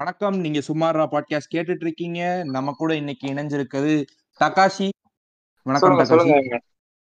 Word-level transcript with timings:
வணக்கம். 0.00 0.36
நீங்க 0.40 0.58
சும்மாறா 0.58 1.06
பாட்காஸ்ட் 1.10 1.54
கேட்டுட்டு 1.54 1.80
இருக்கீங்க. 1.80 2.42
நம்ம 2.44 2.72
கூட 2.72 2.94
இன்னைக்கு 2.94 3.28
இணைஞ்சிருக்கிறது 3.28 4.04
தகாஷி. 4.40 4.88
வணக்கம் 5.62 5.98
தகாஷி. 5.98 6.58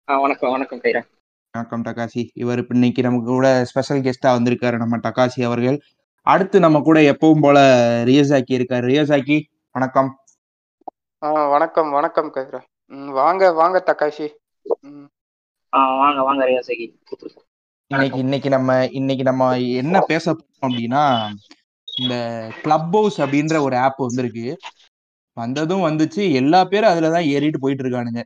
வணக்கம் 0.05 0.51
வணக்கம் 0.51 0.79
கைரா 0.79 1.03
வணக்கம் 1.51 1.81
தகாஷி. 1.81 2.29
இவர் 2.33 2.57
இப்ப 2.57 2.73
இன்னைக்கு 2.73 3.01
நமக்கு 3.01 3.25
கூட 3.25 3.65
ஸ்பெஷல் 3.65 4.01
கெஸ்டா 4.01 4.25
வந்திருக்காரு 4.25 4.77
நம்ம 4.77 4.97
தகாஷி 4.97 5.43
அவர்கள். 5.43 5.81
அடுத்து 6.21 6.59
நம்ம 6.59 6.81
கூட 6.81 6.99
எப்பவும் 6.99 7.41
போல 7.41 7.59
ரியோசாக்கி 8.03 8.51
இருக்காரு. 8.51 8.87
ரியோசாக்கி 8.93 9.43
வணக்கம். 9.71 10.19
ஆ 11.23 11.49
வணக்கம் 11.49 11.91
வணக்கம் 11.91 12.33
கைரா 12.33 12.61
வாங்க 13.11 13.51
வாங்க 13.51 13.83
ஆ 15.73 15.97
வாங்க 15.97 16.23
வாங்க 16.23 16.45
ரியாசகி 16.45 16.95
இன்னைக்கு 17.87 18.17
இன்னைக்கு 18.17 18.49
நம்ம 18.49 18.85
இன்னைக்கு 18.85 19.23
நம்ம 19.23 19.59
என்ன 19.59 19.99
பேச 19.99 20.33
போறோம் 20.33 20.65
அப்படின்னா 20.67 21.29
இந்த 21.97 22.15
கிளப் 22.61 22.91
ஹவுஸ் 22.91 23.17
அப்படின்ற 23.23 23.55
ஒரு 23.61 23.75
ஆப் 23.77 24.01
வந்திருக்கு. 24.05 24.47
வந்ததும் 25.37 25.85
வந்துச்சு. 25.85 26.21
எல்லா 26.33 26.59
பேரும் 26.63 26.91
அதுல 26.91 27.09
தான் 27.09 27.27
ஏறிட்டு 27.33 27.59
போயிட்டு 27.59 27.83
இருக்கானுங்க 27.83 28.21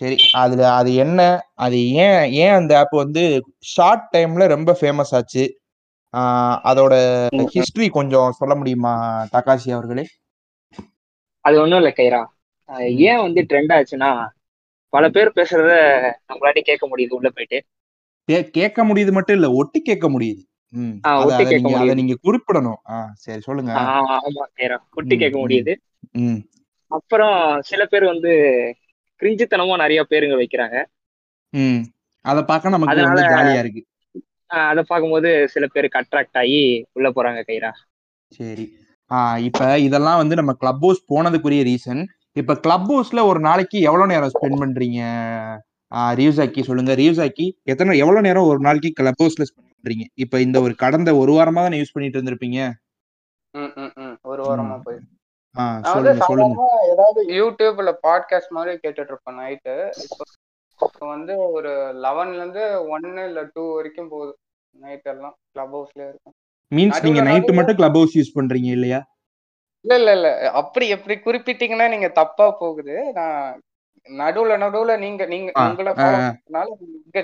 சரி 0.00 0.16
அதுல 0.34 0.62
அது 0.72 0.90
என்ன? 0.96 1.20
அது 1.58 1.76
ஏன் 1.98 2.20
ஏன் 2.42 2.56
அந்த 2.58 2.72
ஆப் 2.78 2.94
வந்து 2.96 3.22
ஷார்ட் 3.74 4.04
டைம்ல 4.12 4.46
ரொம்ப 4.48 4.70
ஃபேமஸ் 4.80 5.14
ஆச்சு? 5.18 5.44
அதோட 6.64 6.94
ஹிஸ்டரி 7.54 7.88
கொஞ்சம் 7.90 8.36
சொல்ல 8.38 8.54
முடியுமா 8.54 8.92
தகாஷி 9.32 9.70
அவர்களே? 9.72 10.04
அது 11.44 11.56
ஒண்ணும் 11.60 11.80
இல்ல 11.80 11.90
கைரா. 11.96 12.20
ஏன் 13.08 13.20
வந்து 13.20 13.40
ட்ரெண்ட் 13.50 13.72
ஆச்சுன்னா 13.76 14.10
பல 14.92 15.04
பேர் 15.08 15.36
பேசுறத 15.36 15.72
நம்மளாட்டி 16.28 16.60
கேட்க 16.60 16.84
முடியுது 16.88 17.16
உள்ள 17.18 17.28
போயிட்டு. 17.28 17.58
கேட்க 18.52 18.84
முடியுது 18.84 19.12
மட்டும் 19.12 19.36
இல்ல 19.36 19.48
ஒட்டி 19.52 19.80
கேட்க 19.80 20.06
முடியுது. 20.08 20.42
ஒட்டி 20.72 21.44
கேட்க 21.44 21.68
முடியுது. 21.68 21.94
நீங்க 21.94 22.14
குறிப்பிடணும். 22.22 23.12
சரி 23.14 23.40
சொல்லுங்க. 23.40 23.72
ஆ, 23.74 24.20
ஆமா 24.20 24.42
கைரா 24.56 24.76
ஒட்டி 24.94 25.16
ம், 25.16 25.18
கேட்க 25.18 25.38
ம். 25.38 25.42
முடியுது. 25.42 25.74
ம். 26.12 26.38
அப்புறம் 26.86 27.60
சில 27.60 27.84
பேர் 27.84 28.04
வந்து 28.04 28.32
கிரிஞ்சுத்தனமா 29.20 29.76
நிறைய 29.76 30.06
பேருங்க 30.10 30.36
வைக்கிறாங்க. 30.42 30.76
அத 32.22 32.44
பார்க்க 32.44 32.68
நமக்கு 32.68 33.02
வந்து 33.02 33.22
ஜாலியா 33.22 33.58
இருக்கு. 33.58 33.86
அதை 34.46 34.82
பார்க்கும்போது 34.86 35.48
சில 35.48 35.66
பேருக்கு 35.66 35.98
அட்ராக்ட் 35.98 36.38
ஆகி 36.38 36.86
உள்ள 36.92 37.10
போறாங்க 37.10 37.42
கைரா. 37.46 37.70
சரி. 38.28 38.64
ஆஹ் 39.10 39.38
இப்ப 39.38 39.78
இதெல்லாம் 39.78 40.16
வந்து 40.16 40.34
நம்ம 40.34 40.52
கிளப் 40.52 40.80
ஹவுஸ் 40.80 41.04
போனதுக்குரிய 41.12 41.62
ரீசன் 41.64 42.04
இப்ப 42.32 42.56
கிளப் 42.56 42.92
ஹவுஸ்ல 42.92 43.26
ஒரு 43.26 43.40
நாளைக்கு 43.40 43.80
எவ்வளவு 43.80 44.12
நேரம் 44.12 44.30
ஸ்பெண்ட் 44.34 44.62
பண்றீங்க? 44.62 45.00
ரியூசாக்கி 45.92 46.62
சொல்லுங்க. 46.62 46.94
ரியூசாக்கி 46.94 47.46
எத்தனை 47.64 47.98
எவ்வளவு 47.98 48.26
நேரம் 48.26 48.44
ஒரு 48.44 48.58
நாளைக்கு 48.58 48.90
கிளப் 48.90 49.22
ஹவுஸ்ல 49.22 49.44
ஸ்பெண்ட் 49.50 49.67
பண்றீங்க 49.78 50.06
இப்ப 50.16 50.40
இந்த 50.40 50.58
ஒரு 50.60 50.74
கடந்த 50.76 51.10
ஒரு 51.16 51.32
வாரமா 51.32 51.62
தானே 51.62 51.80
யூஸ் 51.80 51.94
பண்ணிட்டு 51.94 52.18
இருந்திருப்பீங்க? 52.18 52.60
ஒரு 54.24 54.42
வாரமா. 54.48 54.76
போய் 54.84 54.98
ஏதாவது 56.92 57.20
யூடியூப்ல 57.36 57.90
பாட்காஸ்ட் 58.04 58.56
மாதிரி 58.56 58.72
கேட்டுட்டு 58.82 59.12
இருப்பேன் 59.12 59.38
நைட்டு 59.40 59.74
இப்போ 60.80 61.06
வந்து 61.12 61.32
ஒரு 61.56 61.70
லெவன்ல 62.04 62.40
இருந்து 62.40 62.64
ஒன்னு 62.92 63.22
இல்ல 63.28 63.40
டூ 63.54 63.62
வரைக்கும் 63.76 64.10
போகுது. 64.12 64.32
நைட் 64.74 65.08
எல்லாம் 65.12 65.36
கிளப் 65.52 65.72
ஹவுஸ்ல 65.74 66.02
இருக்கும். 66.08 66.34
மீன்ஸ் 66.72 67.04
நீங்க 67.06 67.22
நடுவுல 67.22 67.56
மட்டும் 67.58 67.78
கிளப் 67.78 67.96
ஹவுஸ் 67.98 68.16
யூஸ் 68.18 68.36
பண்றீங்க 68.36 68.70
இல்லையா? 68.76 69.00
இல்ல 69.84 69.94
இல்ல 70.00 70.10
இல்ல. 70.18 70.28
அப்படி 70.60 70.86
எப்படி 70.96 71.14
குறிப்பிட்டீங்கன்னா 71.24 71.88
நீங்க 71.88 72.08
தப்பா 72.20 72.46
போகுது. 72.62 72.96
நான் 73.18 73.40
நடுவுல 74.08 74.52
நடுவுல 74.64 74.92
நீங்க 74.98 75.22
நீங்க 75.26 75.48
உங்களை 75.64 75.92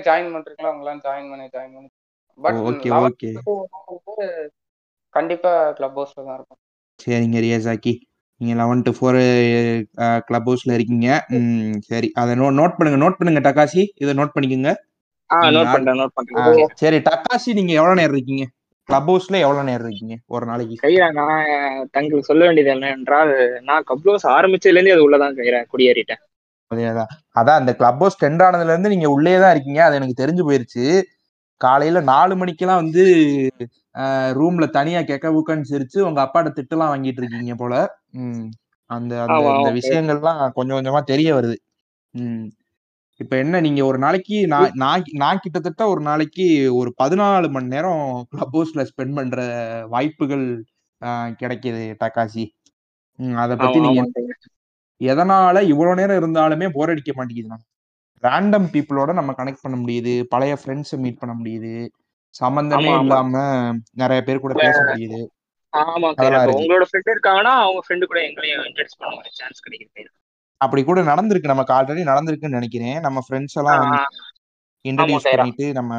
ஜாயின் 0.07 0.33
பண்றீங்களா 0.35 0.73
உங்களாம் 0.73 1.03
ஜாயின் 1.05 1.29
பண்ணி 1.31 1.47
ஜாயின் 1.55 1.75
பண்ணி 1.75 1.89
பட் 2.39 2.59
ஓகே 2.69 2.89
கண்டிப்பா 5.13 5.51
கிளப் 5.77 5.97
ஹவுஸ்ல 5.99 6.21
தான் 6.27 6.37
இருக்கும் 6.37 6.59
சரிங்க 6.99 7.39
ரியாசாக்கி 7.45 7.93
நீங்க 8.41 8.53
லெவன் 8.61 8.83
டு 8.85 8.91
ஃபோர் 8.95 9.17
கிளப் 10.27 10.47
ஹவுஸ்ல 10.49 10.71
இருக்கீங்க. 10.77 11.07
சரி. 11.89 12.07
அதை 12.21 12.31
நோட் 12.59 12.75
பண்ணுங்க 12.77 12.99
நோட் 13.03 13.17
பண்ணுங்க 13.19 13.41
டகாசி 13.47 13.83
இதை 14.03 14.13
நோட் 14.19 14.33
பண்ணிக்கோங்க. 14.35 14.71
சரி 16.81 16.97
டக்காசி 17.07 17.49
நீங்க 17.59 17.73
எவ்வளவு 17.79 17.99
நேரம் 18.01 18.15
இருக்கீங்க? 18.17 18.45
கிளப் 18.89 19.09
ஹவுஸ்ல 19.09 19.37
எவ்வளவு 19.43 19.67
நேரம் 19.69 19.87
இருக்கீங்க? 19.87 20.15
ஒரு 20.35 20.45
நாளைக்கு. 20.45 20.75
கைரா 20.83 21.07
நான் 21.19 21.45
தங்களுக்கு 21.91 22.29
சொல்ல 22.29 22.43
வேண்டியது 22.45 22.73
என்னவென்றால் 22.75 23.33
நான் 23.69 23.87
கப்ளோஸ் 23.91 24.25
ஆரம்பிச்சதுல 24.37 24.79
இருந்தே 24.79 24.95
அது 24.97 25.05
உள்ளதான் 25.07 25.37
கைரா 25.39 25.61
குடியேறிட்டேன். 25.73 26.21
அதான் 27.35 27.59
அந்த 27.61 27.71
கிளப் 27.79 27.99
ஹவுஸ் 28.01 28.19
ட்ரெண்ட் 28.21 28.43
ஆனதுல 28.45 28.73
இருந்து 28.73 28.93
நீங்க 28.93 29.09
உள்ளே 29.15 29.33
தான் 29.39 29.53
இருக்கீங்க. 29.55 29.81
அது 29.83 29.97
எனக்கு 29.99 30.21
தெரிஞ்சு 30.23 30.45
போயிருச்சு. 30.49 30.85
காலையில 31.61 31.99
நாலு 32.09 32.33
மணிக்கெல்லாம் 32.35 32.81
வந்து 32.81 33.03
ரூம்ல 34.37 34.65
தனியா 34.73 35.01
கெக்க 35.03 35.27
புக்கன்னு 35.31 35.69
சிரிச்சு 35.69 35.99
உங்க 36.01 36.19
அப்பாட்ட 36.23 36.49
திட்டுலாம் 36.55 36.91
வாங்கிட்டு 36.91 37.21
இருக்கீங்க 37.21 37.55
போல. 37.57 37.73
ம். 38.19 38.45
அந்த 38.89 39.13
அந்த 39.25 39.35
விஷயங்கள்லாம் 39.77 40.39
கொஞ்சம் 40.57 40.77
கொஞ்சமா 40.77 41.01
தெரிய 41.05 41.29
வருது. 41.35 41.55
ம். 42.13 42.45
இப்ப 43.19 43.33
என்ன 43.37 43.59
நீங்க 43.65 43.81
ஒரு 43.85 43.97
நாளைக்கு 43.99 44.37
நான் 44.47 44.73
நான் 45.17 45.41
கிட்டத்தட்ட 45.43 45.83
ஒரு 45.91 46.01
நாளைக்கு 46.07 46.45
ஒரு 46.75 46.89
பதினாலு 46.97 47.47
மணி 47.51 47.73
நேரம் 47.73 48.01
கிளப் 48.31 48.53
ஹவுஸ்ல 48.53 48.83
ஸ்பெண்ட் 48.89 49.17
பண்ற 49.17 49.37
வாய்ப்புகள் 49.91 50.45
ஆஹ், 51.01 51.31
கிடைக்குது 51.39 51.83
டக்காசி 52.01 52.43
அதை 53.39 53.55
பத்தி 53.57 53.79
நீங்க 53.85 54.03
எதனால 55.01 55.61
இவ்வளவு 55.71 55.99
நேரம் 55.99 56.19
இருந்தாலுமே 56.19 56.67
போர் 56.71 56.91
அடிக்க 56.91 57.11
மாட்டேங்குது 57.15 57.57
ரேண்டம் 58.23 58.67
பீப்புளோட 58.73 59.13
நம்ம 59.13 59.31
கனெக்ட் 59.37 59.63
பண்ண 59.63 59.77
முடியுது. 59.77 60.13
பழைய 60.23 60.53
ஃப்ரெண்ட்ஸை 60.61 60.97
மீட் 60.97 61.21
பண்ண 61.21 61.33
முடியுது. 61.41 61.73
சம்பந்தமே 62.35 62.91
இல்லாம 62.99 63.33
நிறைய 63.93 64.21
பேர் 64.23 64.43
கூட 64.45 64.53
பேச 64.53 64.77
முடியுது. 64.87 65.19
ஆமா 65.73 66.07
கைரா 66.09 66.17
அதெல்லாம் 66.19 66.41
இப்போ 66.41 66.51
இருக்கு. 66.51 66.61
உங்களோட 66.61 66.85
ஃப்ரெண்ட் 66.89 67.11
இருக்காங்கன்னா 67.13 67.53
அவங்க 67.63 67.81
ஃப்ரெண்டு 67.85 68.05
கூட 68.11 68.19
எங்களையும் 68.27 68.65
இன்ட்ரெஸ்ட் 68.69 68.99
பண்ண 68.99 69.17
ஒரு 69.17 69.29
சான்ஸ் 69.31 69.65
கிடைக்குது. 69.65 69.91
கைரா 69.95 70.11
அப்படி 70.61 70.81
கூட 70.83 70.99
நடந்திருக்கு. 71.01 71.53
நமக்கு 71.53 71.73
ஆல்ரெடி 71.73 72.03
நடந்திருக்குன்னு 72.11 72.57
நினைக்கிறேன். 72.59 72.99
நம்ம 72.99 73.21
ஃப்ரெண்ட்ஸ் 73.25 73.57
எல்லாம் 73.61 73.83
இன்ட்ரடியூஸ் 74.85 75.29
பண்ணிட்டு 75.31 75.67
நம்ம 75.73 75.93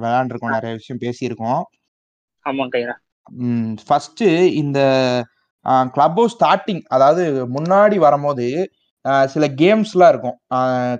விளையாண்டுருக்கோம். 0.00 0.56
நிறைய 0.56 0.72
விஷயம் 0.80 1.02
பேசியிருக்கோம். 1.04 1.62
ஆமா 2.44 2.64
கைரா. 2.74 2.94
ஃபர்ஸ்ட் 3.86 4.22
இந்த 4.62 4.80
கிளப் 5.94 6.20
ஸ்டார்டிங் 6.34 6.82
அதாவது 6.96 7.24
முன்னாடி 7.56 7.96
வரும்போது 7.96 8.46
சில 9.32 9.44
கேம்ஸ்லாம் 9.58 10.10
இருக்கும். 10.12 10.36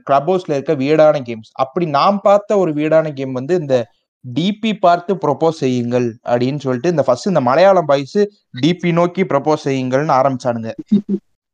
கிளப் 0.07 0.29
ஹவுஸ்ல 0.29 0.57
இருக்க 0.57 0.75
வீடான 0.83 1.23
கேம்ஸ் 1.29 1.51
அப்படி 1.65 1.87
நாம் 1.97 2.19
பார்த்த 2.21 2.59
ஒரு 2.59 2.73
வீடான 2.75 3.13
கேம் 3.15 3.33
வந்து 3.33 3.55
இந்த 3.61 3.77
டிபி 4.25 4.73
பார்த்து 4.79 5.13
ப்ரொபோஸ் 5.25 5.61
செய்யுங்கள் 5.63 6.07
அப்படின்னு 6.31 6.63
சொல்லிட்டு 6.65 6.89
இந்த 6.89 7.05
ஃபர்ஸ்ட் 7.07 7.31
இந்த 7.31 7.43
மலையாளம் 7.49 7.89
பாய்ஸ் 7.91 8.19
டிபி 8.63 8.91
நோக்கி 8.93 9.23
ப்ரொபோஸ் 9.25 9.67
செய்யுங்கள்னு 9.67 10.17
ஆரம்பிச்சானுங்க. 10.17 10.71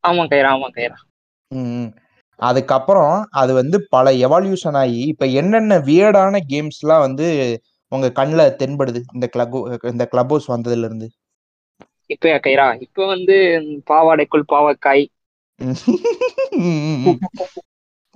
ஆமா 0.04 0.24
கைரா 0.32 0.48
ஆமா 0.50 0.68
கைரா 0.70 0.96
ம். 1.50 1.90
அதுக்கப்புறம் 2.40 3.12
அது 3.40 3.52
வந்து 3.54 3.76
பல 3.90 4.06
எவால்யூஷன் 4.24 4.78
ஆகி 4.80 5.00
இப்ப 5.12 5.26
என்னென்ன 5.40 5.76
வியர்டான 5.88 6.40
கேம்ஸ்லாம் 6.50 7.04
வந்து 7.06 7.26
உங்க 7.92 8.06
கண்ணில் 8.12 8.56
தென்படுது 8.60 9.00
இந்த 9.14 9.26
கிளப் 9.26 9.54
இந்த 9.92 10.04
கிளப் 10.06 10.32
ஹவுஸ் 10.32 10.48
வந்ததுல 10.50 10.88
இருந்து 10.88 11.08
இப்பயா 12.10 12.38
கைரா 12.46 12.66
இப்போ 12.86 13.02
வந்து 13.06 13.36
பாவாடைக்குள் 13.86 14.42
பாவக்காய். 14.48 15.04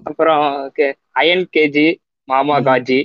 அப்புறம் 0.03 0.73
அயன் 1.13 1.49
கேஜி 1.57 1.87
மாமா. 2.29 2.57
காஜி. 2.59 2.99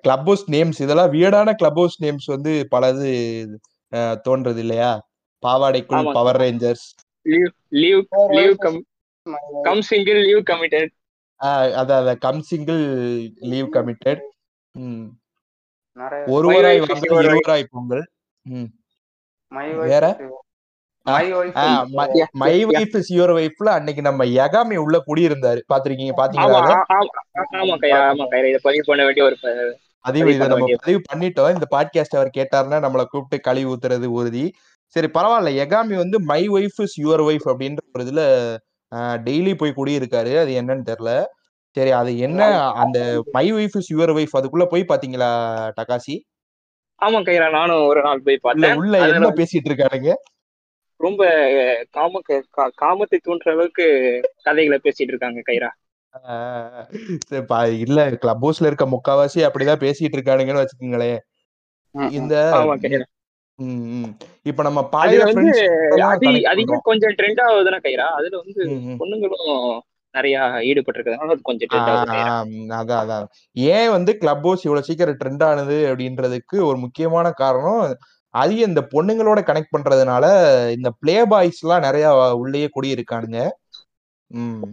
கிளப் 0.00 0.24
ஹவுஸ் 0.24 0.44
நேம்ஸ் 0.50 0.80
இதெல்லாம் 0.80 1.12
வியர்டான 1.12 1.52
கிளப் 1.54 1.74
ஹவுஸ் 1.74 2.02
நேம்ஸ் 2.02 2.26
வந்து 2.26 2.52
பலது 2.70 3.10
தோன்றது 4.28 4.58
இல்லையா? 4.58 4.92
பாவாடைக்குள் 5.42 6.12
power 6.12 6.40
rangers 6.40 6.86
leave 7.26 7.50
leave 7.68 8.04
leave 8.28 8.54
come 8.56 8.84
come 9.62 9.82
single 9.82 10.20
leave 10.24 10.42
committed 10.50 10.90
அத 11.80 12.16
கம் 12.16 12.40
சிங்கிள் 12.42 12.82
லீவ் 13.52 13.68
கமிட்டட் 13.72 14.22
நிறைய. 15.94 16.24
ஒரு 16.26 16.46
My 16.48 16.56
வராய் 16.56 16.80
wife 16.80 16.82
is 16.82 16.92
வாங்க 16.92 17.08
your 17.10 17.24
wife. 17.24 17.30
இருவராய் 17.30 17.66
பொங்கல். 17.70 18.04
ம். 18.42 18.68
மை 19.52 19.72
வேற? 19.74 20.04
மை. 21.06 22.56
வைஃப் 22.70 22.96
இஸ் 22.96 23.12
யுவர் 23.12 23.32
வைஃப்ல 23.32 23.68
அன்னைக்கு 23.68 24.02
நம்ம 24.02 24.24
யகாமி 24.32 24.76
உள்ள 24.76 25.02
குடியிருந்தாரு. 25.06 25.60
பாத்திருக்கீங்க 25.68 26.12
ஆமா 26.12 26.20
பாத்தீங்களா 26.20 26.58
அத? 26.60 26.72
ஆ- 26.72 26.96
ஆமா 26.96 27.12
ஆமா 27.60 27.76
கைரா 27.80 28.00
ஆமா 28.10 28.24
கைரா 28.26 28.48
இதை 30.34 30.48
நம்ம 30.48 30.66
பதிவு 30.76 31.00
பண்ணிட்டோம். 31.08 31.54
இந்த 31.54 31.66
பாட்காஸ்ட் 31.70 32.16
அவர் 32.16 32.30
கேட்டாருன்னா 32.36 32.78
நம்மளை 32.80 33.04
கூப்பிட்டு 33.04 33.40
கழுவி 33.40 33.70
ஊத்துறது 33.72 34.04
உறுதி 34.12 34.44
சரி 34.96 35.08
பரவாயில்ல. 35.14 35.50
யகாமி 35.58 35.94
வந்து 35.94 36.20
my 36.20 36.48
wife 36.48 36.78
is 36.78 37.00
your 37.00 37.22
wife 37.22 37.46
அப்படின்ற 37.46 37.80
ஒரு 37.94 38.04
இதுல 38.04 38.22
டெய்லி 39.24 39.54
போய் 39.54 39.76
குடியிருக்காரு. 39.76 40.38
அது 40.38 40.52
என்னன்னு 40.60 40.86
தெரியல. 40.86 41.10
சரி 41.76 41.90
அது 41.90 42.18
என்ன? 42.18 42.40
அந்த 42.74 42.98
my 43.32 43.52
wife 43.52 43.76
is 43.76 43.92
your 43.92 44.12
wife 44.14 44.36
அதுக்குள்ள 44.38 44.64
போய் 44.64 44.84
பாத்தீங்களா 44.88 45.28
டகாசி? 45.76 46.16
ஆமா 47.00 47.18
கைரா 47.22 47.50
நானும் 47.50 47.86
ஒரு 47.86 48.00
நாள் 48.02 48.22
போய் 48.22 48.36
பார்த்தேன். 48.36 48.76
உள்ள 48.76 48.94
என்ன 49.08 49.28
பேசிட்டு 49.36 49.68
இருக்கானுங்க 49.70 50.10
ரொம்ப 51.00 51.22
காம 51.90 52.20
காமத்தை 52.82 53.18
தூண்டுற 53.26 53.50
அளவுக்கு 53.50 53.86
கதைகளை 54.42 54.78
பேசிட்டு 54.82 55.10
இருக்காங்க 55.10 55.42
கைரா. 55.46 55.70
இல்ல 57.84 57.98
கிளப் 58.22 58.42
ஹவுஸ்ல 58.44 58.68
இருக்க 58.70 58.86
முக்காவாசி 58.94 59.40
அப்படிதான் 59.46 59.82
பேசிட்டு 59.84 60.16
இருக்கானுங்கன்னு 60.18 60.62
வச்சுக்கோங்களேன். 60.62 61.20
இந்த. 62.18 62.34
இப்ப 64.42 64.62
நம்ம 64.62 64.80
பழைய 64.88 65.22
அதிகம் 66.48 66.86
கொஞ்சம் 66.88 67.14
ட்ரெண்ட் 67.18 67.40
ஆகுதுன்னா 67.46 67.80
கைரா 67.86 68.06
அதுல 68.18 68.38
வந்து. 68.42 68.62
பொண்ணுங்களும் 69.00 69.54
நிறைய 70.14 70.36
ஈடுபட்டு 70.68 70.98
இருக்கிறதுனால 70.98 71.34
அது 71.34 71.48
கொஞ்சம் 71.48 71.72
அதான் 72.78 73.02
அதான். 73.02 73.26
ஏன் 73.66 73.90
வந்து 73.90 74.12
கிளப் 74.16 74.42
ஹவுஸ் 74.42 74.64
இவ்வளவு 74.64 74.86
சீக்கிரம் 74.86 75.18
ட்ரெண்ட் 75.20 75.44
ஆனது 75.44 75.76
அப்படின்றதுக்கு 75.90 76.56
ஒரு 76.68 76.78
முக்கியமான 76.78 77.30
காரணம் 77.42 77.84
அதிக 78.34 78.60
இந்த 78.66 78.82
பொண்ணுங்களோட 78.92 79.40
கனெக்ட் 79.44 79.74
பண்றதுனால 79.74 80.24
இந்த 80.76 80.88
பிளே 81.00 81.16
பாய்ஸ் 81.30 81.62
எல்லாம் 81.62 81.86
நிறைய 81.86 82.06
உள்ளேயே 82.42 82.68
குடியிருக்கானுங்க. 82.70 83.40
உம் 84.30 84.68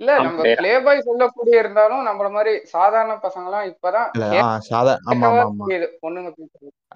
இல்ல 0.00 0.12
நம்ம 0.20 0.44
பிளே 0.58 0.72
பாய் 0.84 1.06
சொல்லக்கூடிய 1.06 1.56
இருந்தாலும் 1.62 2.06
நம்மள 2.06 2.28
மாதிரி 2.30 2.52
சாதாரண 2.72 3.12
பசங்க 3.24 3.48
எல்லாம் 3.48 3.68
இப்பதான் 3.70 4.08
இல்ல 4.14 4.28
ஆஹ் 4.40 4.60
சாதா 4.68 4.94
ஆமா 5.10 5.28
ஆமா 5.42 5.66
பொண்ணுங்க 6.02 6.30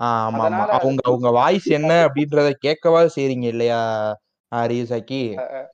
ஆமா 0.07 0.45
ஆமா 0.47 0.65
அவங்க 0.79 1.03
அவங்க 1.05 1.31
வாய்ஸ் 1.39 1.69
என்ன 1.79 1.93
அப்படின்றத 2.07 2.51
கேட்கவா 2.65 3.03
செய்றீங்க 3.17 3.47
இல்லையா 3.53 3.81
ரியூசாக்கி 4.53 5.21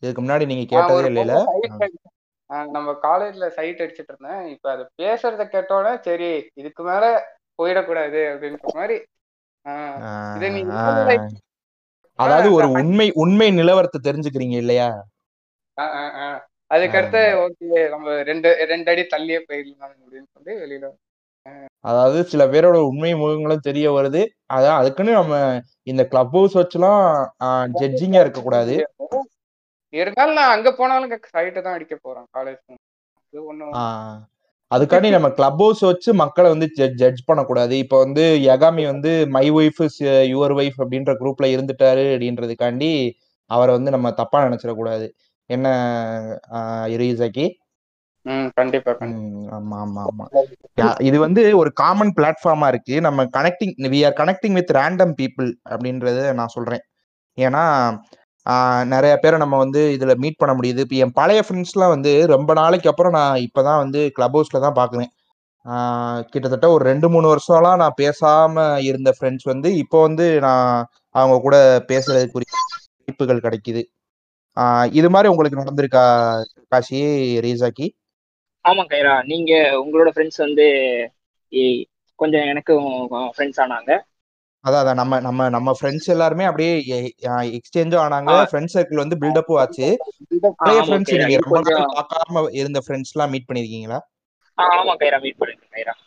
இதுக்கு 0.03 0.21
முன்னாடி 0.23 0.45
நீங்க 0.51 0.67
கேட்டதே 0.69 1.09
இல்லையில 1.11 1.35
நம்ம 2.71 2.91
காலேஜ்ல 3.05 3.47
சைட் 3.55 3.83
அடிச்சிட்டு 3.83 4.13
இருந்தேன். 4.13 4.43
இப்ப 4.55 4.67
அது 4.73 4.83
பேசுறத 4.99 5.43
கேட்டோட 5.53 5.87
சரி 6.05 6.29
இதுக்கு 6.61 6.83
மேல 6.85 7.05
போயிடக்கூடாது 7.59 8.21
அப்படின்ற 8.31 8.67
மாதிரி 8.75 8.97
அதாவது 12.19 12.49
ஒரு 12.53 12.67
உண்மை 12.81 13.07
உண்மை 13.23 13.49
நிலவரத்தை 13.51 13.99
தெரிஞ்சுக்கிறீங்க 14.01 14.57
இல்லையா? 14.63 14.89
அதுக்கடுத்து 16.71 17.21
ஓகே 17.43 17.81
நம்ம 17.91 18.15
ரெண்டு 18.29 18.49
ரெண்டு 18.71 18.89
அடி 18.93 19.03
தள்ளியே 19.15 19.41
போயிடலாம் 19.49 19.95
அப்படின்னு 19.95 20.29
சொல்லி 20.37 20.53
வெளியில 20.63 20.87
அதாவது 21.85 22.19
சில 22.31 22.43
பேரோட 22.47 22.77
உண்மை 22.89 23.11
முகங்களும் 23.15 23.67
தெரிய 23.69 23.87
வருது. 23.93 24.21
அதான் 24.57 24.79
அதுக்குன்னு 24.81 25.13
நம்ம 25.13 25.35
இந்த 25.91 26.03
கிளப் 26.13 26.35
ஹவுஸ் 26.37 26.59
வச்சுலாம் 26.61 27.03
ஜட்ஜிங்கா 27.81 28.21
இருக்கக்கூடாது. 28.25 28.75
இருந்தாலும் 29.95 30.39
நான் 30.39 30.55
அங்க 30.57 30.69
போனாலும் 30.73 31.13
சைட்டு 31.33 31.65
தான் 31.65 31.77
அடிக்க 31.77 31.97
போறேன் 31.99 32.29
காலேஜ் 32.37 32.63
அது 33.23 33.41
ஒண்ணும் 33.51 33.75
அதுக்காண்டி 34.73 35.09
நம்ம 35.11 35.29
கிளப் 35.31 35.61
ஹவுஸ் 35.63 35.81
வச்சு 35.81 36.11
மக்களை 36.15 36.49
வந்து 36.51 36.67
ஜட்ஜ் 37.01 37.21
பண்ணக்கூடாது. 37.27 37.75
இப்போ 37.79 37.97
வந்து 37.99 38.25
யகாமி 38.51 38.85
வந்து 38.87 39.13
மை 39.37 39.47
ஒய்ஃப் 39.53 39.81
யுவர் 40.33 40.55
ஒய்ஃப் 40.61 40.79
அப்படின்ற 40.85 41.13
குரூப்ல 41.21 41.49
இருந்துட்டாரு 41.55 42.05
அப்படின்றதுக்காண்டி 42.15 42.93
அவரை 43.51 43.73
வந்து 43.75 43.91
நம்ம 43.91 44.13
தப்பா 44.13 44.39
நினைச்சிடக்கூடாது. 44.47 45.07
என்ன 45.51 45.67
ம், 49.09 49.47
ஆமா 49.57 49.77
ஆமா 49.85 50.03
ஆமா. 50.09 50.27
இது 51.01 51.17
வந்து 51.21 51.43
ஒரு 51.57 51.71
காமன் 51.73 52.13
பிளாட்ஃபார்மா 52.19 52.67
இருக்கு. 52.69 52.95
நம்ம 53.01 53.25
connecting 53.37 53.75
we 53.95 54.01
are 54.07 54.17
connecting 54.21 54.57
with 54.59 54.73
random 54.79 55.15
people 55.21 55.51
அப்படின்றத 55.71 56.33
நான் 56.41 56.55
சொல்றேன். 56.57 56.85
ஏன்னா 57.39 57.65
நிறைய 58.93 59.13
பேரை 59.23 59.37
நம்ம 59.43 59.59
வந்து 59.65 59.81
இதில் 59.97 60.21
மீட் 60.23 60.41
பண்ண 60.41 60.53
முடியுது. 60.59 60.81
இப்போ 60.85 60.97
என் 61.05 61.17
பழைய 61.21 61.41
ஃப்ரெண்ட்ஸ்லாம் 61.47 61.95
வந்து 61.97 62.13
ரொம்ப 62.35 62.53
நாளைக்கு 62.61 62.91
அப்புறம் 62.93 63.17
நான் 63.19 63.43
இப்போ 63.47 63.61
தான் 63.69 63.83
வந்து 63.85 64.01
கிளப் 64.17 64.37
ஹவுஸில் 64.37 64.65
தான் 64.67 64.79
பார்க்குறேன் 64.81 65.11
கிட்டத்தட்ட 66.33 66.69
ஒரு 66.75 66.83
ரெண்டு 66.91 67.07
மூணு 67.15 67.27
வருஷம்லாம் 67.33 67.81
நான் 67.83 67.99
பேசாமல் 68.03 68.85
இருந்த 68.89 69.11
ஃப்ரெண்ட்ஸ் 69.17 69.47
வந்து 69.53 69.69
இப்போ 69.83 69.99
வந்து 70.07 70.27
நான் 70.47 70.69
அவங்க 71.21 71.37
கூட 71.47 71.57
பேசுறதுக்குரிய 71.91 72.53
வாய்ப்புகள் 73.03 73.45
கிடைக்குது. 73.47 73.83
இது 74.99 75.09
மாதிரி 75.15 75.31
உங்களுக்கு 75.33 75.61
நடந்திருக்கா 75.63 76.05
காஷி 76.73 77.01
ரீசாக்கி? 77.47 77.87
ஆமாம் 78.65 78.91
கைரா. 78.93 79.15
நீங்கள் 79.31 79.77
உங்களோட 79.83 80.09
ஃப்ரெண்ட்ஸ் 80.15 80.43
வந்து 80.47 80.67
கொஞ்சம் 82.21 82.49
எனக்கும் 82.53 82.89
ஃப்ரெண்ட்ஸ் 83.35 83.61
ஆனாங்க. 83.65 83.93
அதான் 84.65 84.95
நம்ம 84.95 85.21
நம்ம 85.21 85.49
நம்ம 85.49 85.71
ஃப்ரெண்ட்ஸ் 85.73 86.07
எல்லாருமே 86.07 86.45
அப்படியே 86.45 86.73
எக்ஸ்சேஞ்சும் 87.57 88.03
ஆனாங்க. 88.03 88.33
ஆ. 88.33 88.47
ஃப்ரெண்ட் 88.51 88.73
சர்க்கிள் 88.75 89.03
வந்து 89.05 89.17
பில்டப்பும் 89.17 89.59
ஆச்சு. 89.59 89.87
ஆமா 90.65 90.83
ஃப்ரெண்ட்ஸ் 90.87 91.13
நீங்க 91.15 91.39
ரொம்ப 91.39 91.61
நாள் 91.69 91.89
பார்க்காம 91.95 92.45
இருந்த 92.53 92.81
ஃப்ரெண்ட்ஸ் 92.81 93.13
எல்லாம் 93.15 93.31
மீட் 93.31 93.49
பண்ணிருக்கீங்களா? 93.49 93.99
ஆமா 94.59 94.95
கைரா. 95.01 95.19
மீட் 95.21 95.41
பண்ணிருக்கேன் 95.41 95.99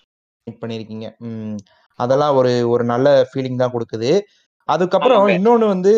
மீட் 0.48 0.62
பண்ணிருக்கீங்க. 0.62 1.08
ம். 1.20 1.58
அதெல்லாம் 2.00 2.36
ஒரு 2.36 2.70
ஒரு 2.70 2.84
நல்ல 2.84 3.28
ஃபீலிங் 3.30 3.56
தான் 3.56 3.72
கொடுக்குது. 3.72 4.12
அதுக்கப்புறம் 4.70 5.28
இன்னொன்னு 5.28 5.68
வந்து 5.68 5.94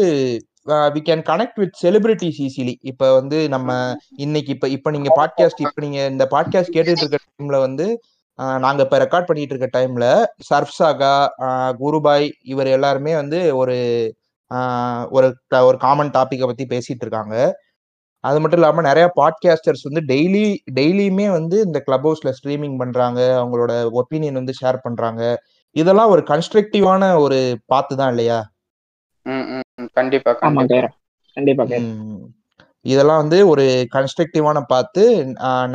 we 0.94 1.02
can 1.02 1.22
connect 1.24 1.56
with 1.56 1.76
celebrities 1.82 2.40
easily 2.46 2.74
இப்போ 2.82 3.14
வந்து 3.14 3.50
நம்ம 3.50 3.70
இன்னைக்கு 4.16 4.52
இப்போ 4.52 4.68
இப்போ 4.68 4.90
நீங்க 4.92 5.10
பாட்காஸ்ட் 5.18 5.62
இப்போ 5.62 5.82
நீங்க 5.82 6.06
இந்த 6.06 6.26
பாட்காஸ்ட் 6.32 6.76
கேட்டுட்டு 6.76 7.04
இருக்க 7.04 7.20
டைம்ல 7.28 7.60
வந்து 7.60 7.86
ஆஹ் 8.42 8.60
நாங்க 8.60 8.84
இப்ப 8.84 8.98
ரெக்கார்ட் 8.98 9.26
பண்ணிட்டு 9.26 9.56
இருக்க 9.56 9.68
டைம்ல 9.80 10.06
சர்ஃப்சாகா 10.50 11.14
ஆஹ் 11.38 11.74
குருபாய் 11.80 12.32
இவர் 12.44 12.68
எல்லாருமே 12.68 13.16
வந்து 13.16 13.56
ஒரு 13.58 13.78
ஒரு 15.10 15.28
ஒரு 15.50 15.78
காமன் 15.78 16.10
டாபிக்கை 16.10 16.46
பத்தி 16.46 16.66
பேசிட்டு 16.66 17.04
இருக்காங்க. 17.06 17.36
அது 18.20 18.40
மட்டும் 18.40 18.60
இல்லாம 18.60 18.82
நிறைய 18.82 19.12
பாட்காஸ்டர்ஸ் 19.16 19.86
வந்து 19.90 20.16
டெய்லி 20.16 20.56
டெய்லியுமே 20.76 21.32
வந்து 21.32 21.62
இந்த 21.66 21.80
கிளப் 21.80 22.08
ஹவுஸ்ல 22.08 22.34
ஸ்ட்ரீமிங் 22.38 22.78
பண்றாங்க. 22.78 23.22
அவங்களோட 23.42 23.74
ஒப்பீனியன் 23.92 24.34
வந்து 24.34 24.54
ஷேர் 24.62 24.78
பண்றாங்க. 24.82 25.44
இதெல்லாம் 25.76 26.10
ஒரு 26.10 26.24
கன்ஸ்ட்ரக்டிவான 26.28 27.18
ஒரு 27.20 27.58
பாத்து 27.66 27.96
தான் 27.96 28.10
இல்லையா? 28.10 28.50
ம், 29.22 29.32
ம், 29.32 29.62
ம், 29.82 29.90
கண்டிப்பா 29.94 30.32
ஆமா 30.32 30.90
கண்டிப்பா. 31.38 31.64
இதெல்லாம் 32.86 33.22
வந்து 33.24 33.38
ஒரு 33.48 33.64
கன்ஸ்ட்ரக்டிவான 33.94 34.58
பார்த்து 34.68 35.04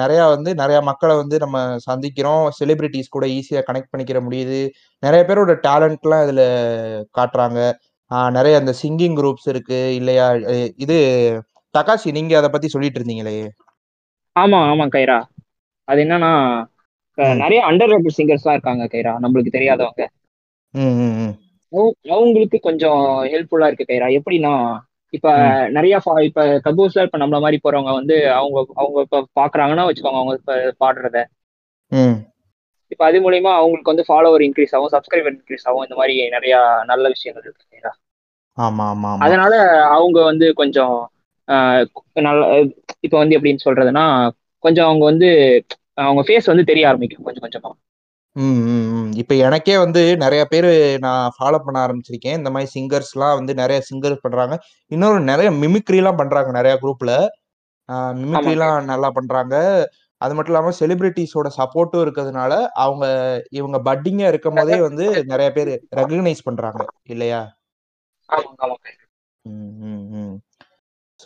நிறைய 0.00 0.20
வந்து 0.34 0.50
நிறைய 0.54 0.78
மக்களை 0.80 1.14
வந்து 1.16 1.36
நம்ம 1.38 1.58
சந்திக்கிறோம். 1.88 2.44
செலிபிரிட்டிஸ் 2.58 3.14
கூட 3.14 3.26
ஈஸியா 3.36 3.62
கனெக்ட் 3.68 3.92
பண்ணிக்கிற 3.92 4.20
முடியுது. 4.26 4.60
நிறைய 5.02 5.22
பேரோட 5.28 5.54
டேலண்ட்லாம் 5.66 6.24
இதுல 6.26 6.44
காட்டுறாங்க. 7.18 7.60
நிறைய 8.36 8.54
அந்த 8.60 8.72
சிங்கிங் 8.82 9.16
குரூப்ஸ் 9.18 9.48
இருக்கு 9.52 9.80
இல்லையா? 9.94 10.26
இது 10.84 10.98
தகாஷி 11.74 12.10
நீங்க 12.18 12.32
அதை 12.38 12.50
பத்தி 12.50 12.68
சொல்லிட்டு 12.68 13.00
இருந்தீங்களே? 13.00 13.36
ஆமா 14.36 14.58
ஆமா 14.72 14.86
கைரா. 14.96 15.18
அது 15.88 16.00
என்னன்னா. 16.04 16.32
நிறைய 17.42 17.60
அண்டர் 17.68 17.92
ரேட்டட் 17.92 18.18
சிங்கர்ஸ்லாம் 18.18 18.56
இருக்காங்க 18.56 18.84
கைரா. 18.92 19.12
நம்மளுக்கு 19.24 19.56
தெரியாதவங்க. 19.56 20.02
அவங்களுக்கு 22.14 22.58
கொஞ்சம் 22.68 23.02
ஹெல்ப்ஃபுல்லா 23.32 23.68
இருக்கு 23.70 23.86
கைரா. 23.88 24.08
எப்படின்னா 24.18 24.54
இப்ப. 25.12 25.28
நிறைய 25.76 25.94
இப்ப 26.28 26.42
கபூஸ்ல 26.66 27.04
இப்ப 27.06 27.18
நம்மள 27.18 27.40
மாதிரி 27.40 27.58
போறவங்க 27.60 27.92
வந்து 27.98 28.16
அவங்க 28.38 28.58
அவங்க 28.76 28.98
இப்ப 29.02 29.22
பாக்குறாங்கன்னா 29.36 29.86
வச்சுக்கோங்க 29.88 30.20
அவங்க 30.20 30.34
இப்ப 30.38 30.54
பாடுறத. 30.80 31.18
இப்ப 32.92 33.04
அது 33.06 33.18
மூலியமா 33.20 33.52
அவங்களுக்கு 33.54 33.92
வந்து 33.92 34.06
ஃபாலோவர் 34.08 34.44
இன்க்ரீஸ் 34.46 34.74
ஆகும் 34.74 34.94
சப்ஸ்கிரைபர் 34.94 35.36
இன்க்ரீஸ் 35.36 35.66
ஆகும் 35.66 35.84
இந்த 35.84 35.96
மாதிரி 35.96 36.14
நிறைய 36.34 36.54
நல்ல 36.90 37.04
விஷயங்கள் 37.08 37.44
இருக்கு 37.44 37.64
கைரா 37.66 37.92
ஆமா 38.58 38.86
ஆமா 38.92 39.10
அதனால 39.24 39.52
அவங்க 39.94 40.18
வந்து 40.30 40.46
கொஞ்சம் 40.60 40.96
நல்ல 42.20 42.42
இப்ப 43.06 43.14
வந்து 43.18 43.36
எப்படின்னு 43.38 43.64
சொல்றதுன்னா 43.64 44.04
கொஞ்சம் 44.64 44.88
அவங்க 44.88 45.04
வந்து 45.04 45.28
அவங்க 46.02 46.22
ஃபேஸ் 46.22 46.46
வந்து 46.46 46.64
தெரிய 46.64 46.84
ஆரம்பிக்கும் 46.88 47.26
கொஞ்சம் 47.26 47.44
கொஞ்சமா. 47.44 47.70
ம் 48.36 48.60
ம் 48.66 48.86
ம். 48.96 49.08
இப்ப 49.20 49.32
எனக்கே 49.46 49.74
வந்து 49.78 50.02
நிறைய 50.22 50.42
பேர் 50.46 50.68
நான் 51.04 51.32
ஃபாலோ 51.34 51.58
பண்ண 51.64 51.78
ஆரம்பிச்சிருக்கேன். 51.82 52.38
இந்த 52.40 52.50
மாதிரி 52.50 52.68
சிங்கர்ஸ்லாம் 52.74 53.34
வந்து 53.38 53.52
நிறைய 53.54 53.78
சிங்கர்ஸ் 53.88 54.22
பண்றாங்க. 54.24 54.54
இன்னொரு 54.90 55.18
நிறைய 55.30 55.48
மிமிக்ரிலாம் 55.62 56.20
பண்றாங்க 56.20 56.52
நிறைய 56.58 56.74
குரூப்ல 56.82 57.12
ஆமா 57.88 58.12
மிமிக்ரிலாம் 58.20 58.88
நல்லா 58.92 59.08
பண்றாங்க. 59.16 59.54
அது 60.20 60.32
மட்டும் 60.34 60.52
இல்லாம 60.52 60.72
செலிபிரிட்டிஸோட 60.80 61.48
சப்போர்ட்டும் 61.56 62.02
இருக்கிறதுனால 62.04 62.52
அவங்க 62.84 63.04
இவங்க 63.52 63.78
பட்டிங்கா 63.88 64.26
இருக்கும் 64.32 64.58
போதே 64.60 64.76
வந்து 64.88 65.04
நிறைய 65.32 65.48
பேர் 65.56 65.70
ரெகக்னைஸ் 65.98 66.46
பண்றாங்க. 66.48 66.82
இல்லையா? 67.08 67.40
ஆமா 68.28 68.50
ஆமா 68.64 68.76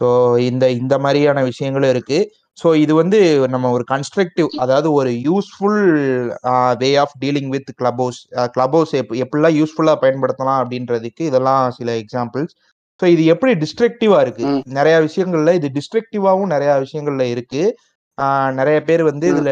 ஸோ 0.00 0.06
இந்த 0.48 0.64
இந்த 0.78 0.94
மாதிரியான 0.98 1.42
விஷயங்களும் 1.44 1.92
இருக்கு. 1.94 2.18
ஸோ 2.58 2.68
இது 2.82 2.92
வந்து 2.94 3.18
நம்ம 3.54 3.70
ஒரு 3.70 3.84
கன்ஸ்ட்ரக்டிவ் 3.90 4.48
அதாவது 4.64 4.88
ஒரு 4.92 5.10
useful 5.26 5.80
way 6.80 6.90
of 7.02 7.14
dealing 7.22 7.50
with 7.54 7.70
Clubhouse 8.02 8.20
Clubhouse 8.76 8.94
எப் 9.00 9.12
எப்படிலாம் 9.22 9.56
யூஸ்ஃபுல்லாக 9.58 9.98
பயன்படுத்தலாம் 10.04 10.60
அப்படின்றதுக்கு 10.62 11.22
இதெல்லாம் 11.30 11.64
சில 11.78 11.90
எக்ஸாம்பிள்ஸ் 12.02 12.54
ஸோ 13.00 13.06
இது 13.14 13.22
எப்படி 13.32 13.52
டிஸ்ட்ரக்டிவா 13.62 14.18
இருக்கு? 14.24 14.44
ம். 14.50 14.62
நிறைய 14.76 14.96
விஷயங்கள்ல 15.06 15.52
இது 15.58 15.68
டிஸ்ட்ரக்டிவாவும் 15.74 16.52
நிறைய 16.54 16.70
விஷயங்கள்ல 16.84 17.24
இருக்கு. 17.34 17.62
ஆஹ் 18.18 18.52
நிறைய 18.58 18.78
பேர் 18.86 19.02
வந்து. 19.04 19.26
இதுல 19.32 19.50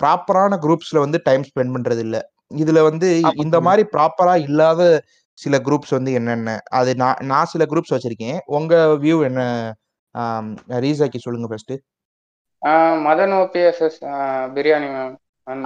ப்ராப்பரான 0.00 0.58
குரூப்ஸ்ல 0.64 0.98
வந்து 1.04 1.18
டைம் 1.26 1.44
ஸ்பெண்ட் 1.48 1.74
பண்றது 1.76 2.02
இல்ல 2.06 2.16
இதுல 2.58 2.78
வந்து. 2.88 3.08
இந்த 3.44 3.56
மாதிரி 3.66 3.84
ப்ராப்பரா 3.94 4.34
இல்லாத 4.46 4.82
சில 5.38 5.56
குரூப்ஸ் 5.66 5.94
வந்து 5.96 6.10
என்னென்ன? 6.18 6.50
அது 6.78 6.90
நான் 7.02 7.20
நான் 7.30 7.50
சில 7.52 7.64
குரூப்ஸ் 7.72 7.94
வச்சிருக்கேன். 7.94 8.38
உங்க 8.58 8.74
வியூ 9.04 9.18
என்ன? 9.30 9.40
ரீசாக்கி 10.84 11.20
சொல்லுங்க 11.22 11.46
ஃபர்ஸ்ட் 11.50 11.72
ஆஹ் 11.74 11.93
மதன் 13.06 13.34
ஓபிஎஸ்எஸ் 13.42 13.98
பிரியாணி 14.56 14.88
மேம் 14.94 15.14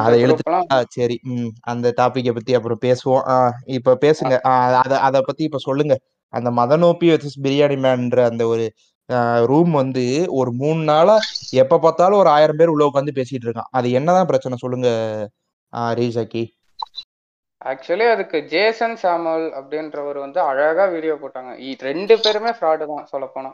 அதை 0.03 0.17
எழுத்து 0.21 0.55
சரி 0.97 1.17
ம் 1.33 1.51
அந்த 1.71 1.87
டாபிக்கை 2.01 2.33
பத்தி 2.33 2.53
அப்புறம் 2.55 2.81
பேசுவோம். 2.87 3.25
இப்ப 3.77 3.97
பேசுங்க. 4.05 4.35
அத 4.79 4.93
அத 4.99 5.17
பத்தி 5.21 5.43
இப்ப 5.45 5.59
சொல்லுங்க. 5.59 5.95
அந்த 6.33 6.49
மதனோப்பி 6.51 7.07
வர்சஸ் 7.13 7.43
பிரியாணி 7.45 7.77
மேன்ற 7.85 8.25
அந்த 8.25 8.43
ஒரு 8.47 8.65
ரூம் 9.51 9.73
வந்து 9.73 10.05
ஒரு 10.31 10.51
மூணு 10.53 10.81
நாளா 10.83 11.17
எப்ப 11.63 11.79
பார்த்தாலும் 11.79 12.19
ஒரு 12.19 12.29
ஆயிரம் 12.29 12.57
பேர் 12.57 12.69
உள்ள 12.69 12.85
உட்காந்து 12.91 13.17
பேசிட்டு 13.19 13.47
இருக்கான். 13.49 13.71
அது 13.71 13.89
என்னதான் 13.91 14.27
பிரச்சனை 14.27 14.57
சொல்லுங்க 14.61 14.89
ரீசாக்கி 16.01 16.43
ஆக்சுவலி 17.63 18.05
அதுக்கு 18.11 18.39
ஜேசன் 18.51 18.97
சாமுவல் 19.01 19.47
அப்படின்றவர் 19.59 20.19
வந்து 20.25 20.41
அழகா 20.51 20.85
வீடியோ 20.93 21.15
போட்டாங்க. 21.23 21.53
ரெண்டு 21.89 22.15
பேருமே 22.25 22.51
ஃப்ராடு 22.59 22.85
தான் 22.91 23.09
சொல்ல 23.13 23.27
போனா 23.35 23.51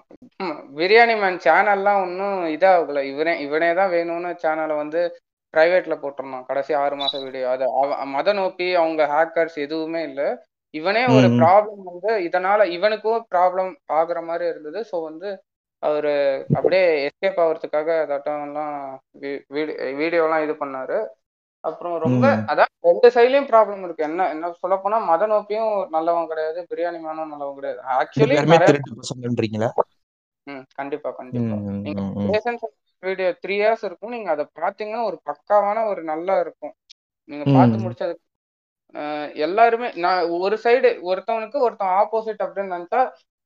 பிரியாணி 0.78 1.14
மேன் 1.22 1.38
சேனல்லாம் 1.46 2.00
ஒன்றும் 2.04 2.40
இதாகல. 2.54 3.02
இவனே 3.12 3.34
இவனே 3.46 3.70
தான் 3.80 3.92
வேணும்னு 3.94 4.32
சேனலை 4.44 4.76
வந்து 4.82 5.02
பிரைவேட்ல 5.54 5.94
போட்டிருந்தான் 6.02 6.46
கடைசி 6.48 6.72
ஆறு 6.82 6.94
மாசம் 7.00 7.24
வீடியோ 7.26 7.48
அது 7.54 7.64
மத 8.14 8.28
நோக்கி 8.40 8.68
அவங்க 8.80 9.02
ஹேக்கர்ஸ் 9.12 9.58
எதுவுமே 9.66 10.02
இல்லை. 10.08 10.28
இவனே 10.74 11.02
ஒரு. 11.16 11.26
ப்ராப்ளம் 11.40 11.82
வந்து 11.90 12.12
இதனால 12.26 12.60
இவனுக்கும் 12.76 13.24
ப்ராப்ளம் 13.32 13.70
ஆகுற 13.98 14.18
மாதிரி 14.30 14.44
இருந்தது. 14.52 14.80
ஸோ 14.90 14.96
வந்து 15.08 15.28
அவரு 15.82 16.12
அப்படியே 16.58 16.84
எஸ்கேப் 17.06 17.40
ஆகிறதுக்காக 17.42 17.88
அதாட்டம்லாம் 18.04 18.76
வீடியோலாம் 20.00 20.44
இது 20.46 20.54
பண்ணாரு. 20.62 20.98
அப்புறம் 21.64 21.94
ரொம்ப. 22.04 22.24
அதான் 22.52 22.70
ரெண்டு 22.88 23.08
சைட்லயும் 23.14 23.48
ப்ராப்ளம் 23.50 23.84
இருக்கு. 23.86 24.06
என்ன 24.08 24.28
என்ன 24.34 24.50
சொல்ல 24.62 24.76
போனா 24.76 24.98
மத 25.10 25.26
நோக்கியும் 25.26 25.72
நல்லவன் 25.94 26.30
கிடையாது 26.32 26.60
பிரியாணி 26.70 26.98
மேனும் 27.06 27.32
நல்லவன் 27.32 27.58
கிடையாது. 27.58 27.80
ஆக்சுவலி 27.98 28.36
ம் 30.46 30.64
கண்டிப்பா 30.78 31.10
கண்டிப்பா. 31.18 31.56
நீங்க 31.84 32.00
வீடியோ 33.02 33.28
த்ரீ 33.42 33.54
இயர்ஸ் 33.60 33.84
இருக்கும். 33.86 34.14
நீங்க 34.14 34.28
அதை 34.30 34.44
பாத்தீங்கன்னா 34.60 35.02
ஒரு 35.08 35.16
பக்காவான 35.28 35.78
ஒரு 35.92 36.02
நல்லா 36.10 36.34
இருக்கும். 36.40 36.74
நீங்க. 37.30 37.44
பார்த்து 37.56 37.84
முடிச்சது 37.84 38.14
எல்லாருமே 39.44 39.88
நான் 40.02 40.28
ஒரு 40.38 40.56
சைடு 40.64 40.88
ஒருத்தவனுக்கு 41.10 41.58
ஒருத்தன் 41.66 41.94
ஆப்போசிட் 42.00 42.44
அப்படின்னு 42.44 42.74
நினைச்சா 42.76 43.00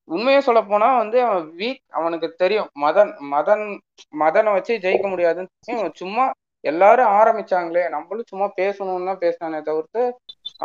உண்மையை 0.08 0.40
சொல்ல 0.40 0.60
போனா 0.62 0.88
வந்து 0.96 1.18
அவன் 1.28 1.46
வீக் 1.60 1.80
அவனுக்கு 1.98 2.28
தெரியும். 2.42 2.68
மதன் 2.84 3.12
மதன் 3.32 3.64
மதனை 4.14 4.52
வச்சு 4.56 4.74
ஜெயிக்க 4.84 5.06
முடியாதுன்னு 5.08 5.90
சும்மா 6.02 6.24
எல்லாரும் 6.64 7.12
ஆரம்பிச்சாங்களே 7.18 7.82
நம்மளும் 7.94 8.30
சும்மா 8.30 8.46
பேசணும்னு 8.60 9.08
தான் 9.10 9.22
பேசினானே 9.24 9.60
தவிர்த்து 9.68 10.02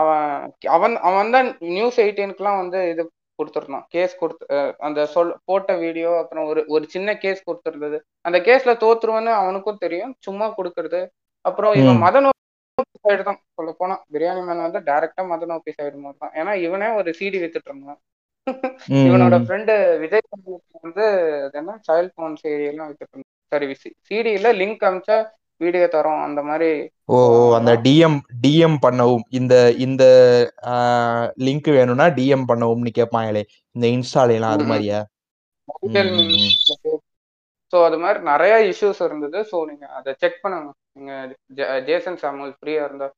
அவன் 0.01 0.29
அவன் 0.75 0.95
அவன் 1.09 1.33
தான் 1.35 1.49
நியூஸ் 1.75 1.99
எயிட்டீனுக்குலாம் 2.05 2.61
வந்து 2.61 2.79
இது 2.93 3.03
கொடுத்துருந்தான் 3.39 3.85
கேஸ் 3.95 4.13
கொடுத்து 4.21 4.45
அந்த 4.87 4.99
சொல் 5.13 5.31
போட்ட 5.49 5.71
வீடியோ 5.83 6.11
அப்புறம் 6.21 6.47
ஒரு 6.51 6.61
ஒரு 6.75 6.85
சின்ன 6.93 7.15
கேஸ் 7.23 7.47
கொடுத்துருந்தது. 7.47 7.97
அந்த 8.27 8.37
கேஸ்ல 8.47 8.73
தோத்துருவேன்னு 8.83 9.31
அவனுக்கும் 9.41 9.81
தெரியும் 9.85 10.13
சும்மா 10.27 10.47
கொடுக்கறது. 10.57 11.01
அப்புறம் 11.45 11.73
இவன். 11.81 12.01
மத 12.05 12.19
நோக்கி 12.25 12.99
சைடு 13.05 13.23
தான் 13.29 13.39
சொல்ல 13.57 13.71
போனா 13.79 13.95
பிரியாணி 14.13 14.41
மேன் 14.47 14.65
வந்து 14.65 14.81
டைரக்டா 14.89 15.23
மத 15.31 15.45
நோக்கி 15.51 15.71
சைடு 15.79 15.97
மாதிரி 16.03 16.19
தான் 16.23 16.35
ஏன்னா 16.41 16.53
இவனே 16.65 16.89
ஒரு 16.99 17.09
சிடி 17.19 17.39
வித்துட்டு 17.43 17.69
இருந்தான். 17.71 17.99
இவனோட. 19.07 19.35
ஃப்ரெண்டு 19.45 19.73
விஜய் 20.03 20.25
வந்து 20.85 21.05
என்ன 21.59 21.77
சைல்ட் 21.89 22.15
போன் 22.19 22.39
சீடி 22.43 22.65
எல்லாம் 22.71 22.89
வித்துட்டு 22.91 23.13
இருந்தான். 23.13 23.31
சரி 23.53 23.67
சிடியில 24.09 24.51
லிங்க் 24.61 24.85
அமிச்சா 24.89 25.17
வீடியோ 25.63 25.87
தரோம் 25.95 26.21
அந்த 26.27 26.41
மாதிரி 26.49 26.69
ஓ 27.13 27.17
அந்த 27.57 27.71
டிஎம் 27.85 28.17
டிஎம் 28.43 28.77
பண்ணவும். 28.85 29.25
இந்த 29.39 29.55
இந்த 29.85 30.03
லிங்க் 31.47 31.69
வேணும்னா 31.77 32.05
டிஎம் 32.19 32.45
பண்ணவும்னு 32.51 32.91
கேட்பாங்களே 32.99 33.43
இந்த 33.75 33.85
இன்ஸ்டால 33.95 34.35
எல்லாம் 34.37 34.55
அது. 34.57 34.65
மாதிரியா. 34.71 34.99
ஸோ 37.73 37.79
அது 37.87 37.97
மாதிரி 38.03 38.19
நிறைய 38.31 38.53
இஷ்யூஸ் 38.71 39.01
இருந்தது. 39.07 39.39
ஸோ 39.51 39.57
நீங்க 39.69 39.85
அதை 39.99 40.11
செக் 40.21 40.41
பண்ணுங்க. 40.43 40.71
நீங்க 40.97 41.11
ஜேசன் 41.89 42.21
சாமுவல் 42.23 42.55
ஃப்ரீயா 42.57 42.81
இருந்தா. 42.87 43.09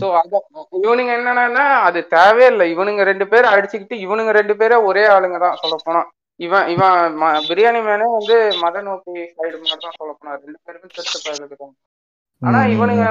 ஸோ 0.00 0.06
அத 0.20 0.40
இவனுங்க 0.86 1.12
என்னன்னா 1.18 1.66
அது 1.88 2.00
தேவையில்லை. 2.16 2.66
இவனுங்க 2.74 3.02
ரெண்டு 3.10 3.26
பேரும் 3.32 3.52
அடிச்சுக்கிட்டு 3.54 3.96
இவனுங்க 4.06 4.32
ரெண்டு 4.40 4.54
பேரே 4.62 4.78
ஒரே 4.90 5.04
ஆளுங்க 5.14 5.38
தான் 5.44 5.60
சொல்ல 5.62 5.76
போனா 5.86 6.02
இவன் 6.40 6.66
இவன் 6.72 7.14
பிரியாணி 7.48 7.80
மேனே 7.86 8.06
வந்து 8.12 8.34
மத 8.62 8.82
நோக்கி 8.82 9.14
சைடு 9.32 9.56
மாதிரி 9.60 9.80
தான் 9.84 9.96
சொல்ல 9.98 10.12
போனா 10.18 10.34
ரெண்டு 10.36 10.58
பேருமே 10.66 10.88
திருட்டு 10.88 11.18
பயலுக்கு 11.24 11.56
தான் 11.56 11.74
ஆனா 12.42 12.58
இவனுங்க. 12.74 13.04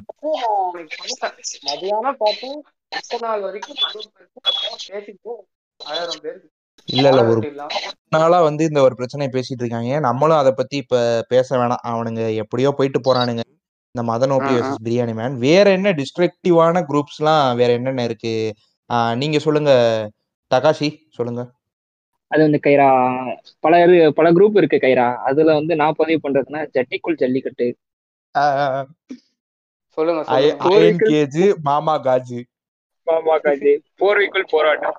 மதியானம் 1.67 2.19
பார்த்து 2.21 2.49
பத்து 2.91 3.17
நாள் 3.23 3.43
வரைக்கும். 3.45 3.79
பேசிட்டு 4.85 5.31
ஆயிரம் 5.79 6.21
பேருக்கு 6.23 6.47
இல்ல 6.87 7.07
இல்ல 7.11 7.21
ஒரு 7.31 7.41
நாளா 8.11 8.37
வந்து 8.45 8.63
இந்த 8.69 8.79
ஒரு 8.81 8.95
பிரச்சனையை 8.95 9.29
பேசிட்டு 9.33 9.63
இருக்காங்க. 9.63 9.99
நம்மளும் 9.99 10.41
அதை 10.41 10.51
பத்தி 10.53 10.75
இப்ப 10.77 10.97
பேச 11.29 11.47
வேணாம். 11.57 11.83
அவனுங்க 11.89 12.21
எப்படியோ 12.43 12.69
போயிட்டு 12.77 12.99
போறானுங்க. 12.99 13.43
இந்த 13.95 14.03
மதன் 14.11 14.33
ஓபி 14.35 14.45
ம், 14.45 14.53
ம். 14.53 14.57
வர்சஸ் 14.57 14.83
பிரியாணி 14.85 15.13
மேன் 15.15 15.35
வேற 15.39 15.65
என்ன 15.71 15.91
டிஸ்ட்ரக்டிவான 15.99 16.83
குரூப்ஸ்லாம் 16.89 17.43
வேற 17.55 17.69
என்னென்ன 17.71 18.03
இருக்கு? 18.03 18.33
நீங்க 19.15 19.37
சொல்லுங்க. 19.39 19.71
தகாஷி 20.51 20.89
சொல்லுங்க. 21.09 21.41
அது 22.31 22.41
வந்து 22.41 22.59
கைரா 22.63 22.87
பல 23.59 23.85
இது- 23.85 24.09
பல 24.09 24.31
குரூப் 24.31 24.57
இருக்கு 24.57 24.77
கைரா 24.77 25.15
அதுல 25.23 25.53
வந்து 25.53 25.75
நான் 25.75 25.97
பதிவு 25.97 26.19
பண்றதுன்னா 26.23 26.61
ஜட்டிக்குள் 26.73 27.15
ஜல்லிக்கட்டு. 27.15 27.67
சொல்லுங்க 29.97 30.23
அயன் 30.69 30.99
கேஜ். 31.03 31.41
மாமா 33.07 33.37
காஜு. 33.39 33.71
போர்வைக்குள் 33.99 34.49
போராட்டம். 34.49 34.97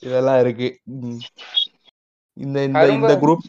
இதெல்லாம் 0.00 0.40
இருக்கு. 0.40 0.68
இந்த 2.36 2.58
இந்த 2.62 2.78
இந்த 2.92 3.14
குரூப் 3.16 3.44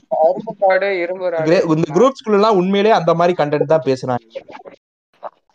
இந்த 1.75 1.87
குரூப்ஸ்குள்ள 1.95 2.33
எல்லாம் 2.33 2.57
உண்மையிலேயே 2.57 2.95
அந்த 2.95 3.13
மாதிரி 3.13 3.43
கண்டென்ட் 3.43 3.73
தான் 3.73 3.85
பேசுறாங்க. 3.85 4.23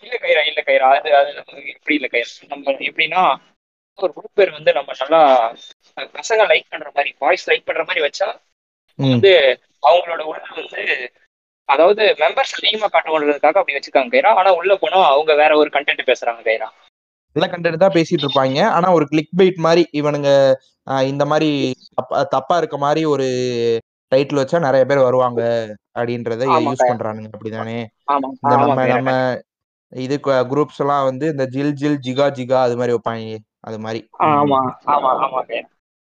இல்ல 0.04 0.16
கைரா 0.22 0.42
இல்ல 0.46 0.60
கைரா 0.66 0.88
அது 0.94 1.10
அது 1.16 1.30
எப்படி 1.66 1.94
இல்ல 1.94 2.08
கைரா 2.12 2.28
நம்ம 2.48 2.72
எப்படின்னா 2.82 3.22
ஒரு 3.98 4.12
குரூப் 4.16 4.38
பேர் 4.38 4.56
வந்து 4.56 4.70
நம்ம 4.78 4.92
நல்லா 5.00 5.20
பசங்க 6.18 6.42
லைக் 6.52 6.70
பண்ற 6.72 6.88
மாதிரி 6.96 7.10
பாய்ஸ் 7.22 7.48
லைக் 7.50 7.66
பண்ற 7.68 7.82
மாதிரி 7.88 8.00
வச்சா. 8.06 8.28
வந்து 8.98 9.32
அவங்களோட 9.88 10.22
உள்ள 10.30 10.42
வந்து 10.58 10.82
அதாவது 11.68 12.02
மெம்பர்ஸ் 12.22 12.56
அதிகமா 12.58 12.88
காட்டணுன்றதுக்காக 12.94 13.60
அப்படி 13.60 13.76
வச்சுக்காங்க 13.76 14.12
கைரா. 14.14 14.30
ஆனா 14.40 14.50
உள்ள 14.58 14.72
போனா 14.82 14.98
அவங்க 15.12 15.32
வேற 15.42 15.52
ஒரு 15.60 15.70
கண்டென்ட் 15.76 16.08
பேசுறாங்க 16.10 16.42
கைரா. 16.48 16.68
நல்ல 17.36 17.46
கண்டென்ட் 17.52 17.82
தான் 17.84 17.96
பேசிட்டு 17.96 18.24
இருப்பாங்க. 18.26 18.58
ஆனா 18.76 18.88
ஒரு 18.98 19.06
கிளிக் 19.12 19.32
பைட் 19.40 19.58
மாதிரி 19.66 19.84
இவனுங்க 20.00 20.30
இந்த 21.10 21.24
மாதிரி 21.30 21.50
தப்பா 22.34 22.56
இருக்க 22.60 22.76
மாதிரி 22.84 23.02
ஒரு 23.14 23.26
டைட்டில் 24.12 24.40
வச்சா 24.40 24.58
நிறைய 24.66 24.82
பேர் 24.88 25.06
வருவாங்க 25.06 25.40
அப்படின்றத 25.98 26.46
யூஸ் 26.66 26.88
பண்றானுங்க 26.90 27.30
அப்படிதானே. 27.36 27.78
நம்ம 28.52 28.84
நம்ம 28.94 29.10
இது 29.92 30.16
குரூப்ஸ் 30.52 30.80
எல்லாம் 30.82 31.06
வந்து 31.08 31.26
இந்த 31.34 31.44
ஜில் 31.54 31.74
ஜில் 31.80 31.98
ஜிகா 32.06 32.26
ஜிகா 32.38 32.60
அது 32.66 32.76
மாதிரி 32.80 32.94
வைப்பாங்க. 32.96 33.34
அது 33.64 33.78
மாதிரி. 33.80 34.00
ஆமா 34.28 34.60
ஆமா 34.94 35.10
ஆமா 35.20 35.40
கைரா 35.42 35.68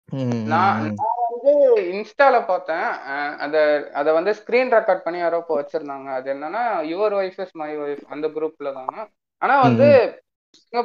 ம், 0.09 0.29
ம், 0.29 0.45
நான் 0.51 0.79
வந்து 1.25 1.53
இன்ஸ்டால 1.93 2.37
பார்த்தேன். 2.47 2.87
அஹ் 3.09 3.35
அத 3.39 3.57
அத 3.95 4.13
வந்து 4.13 4.33
ஸ்கிரீன் 4.39 4.73
ரெக்கார்ட் 4.73 5.05
பண்ணி 5.05 5.19
யாரோ 5.19 5.39
இப்போ 5.39 5.57
வச்சிருந்தாங்க. 5.59 6.09
அது 6.19 6.29
என்னன்னா 6.35 6.63
யுவர் 6.93 7.17
இஸ் 7.27 7.55
மை 7.55 7.71
ஒய்ஃப் 7.79 8.05
அந்த 8.09 8.27
குரூப்ல 8.29 8.73
தாங்க. 8.73 8.97
ஆனா 9.43 9.57
வந்து 9.61 9.89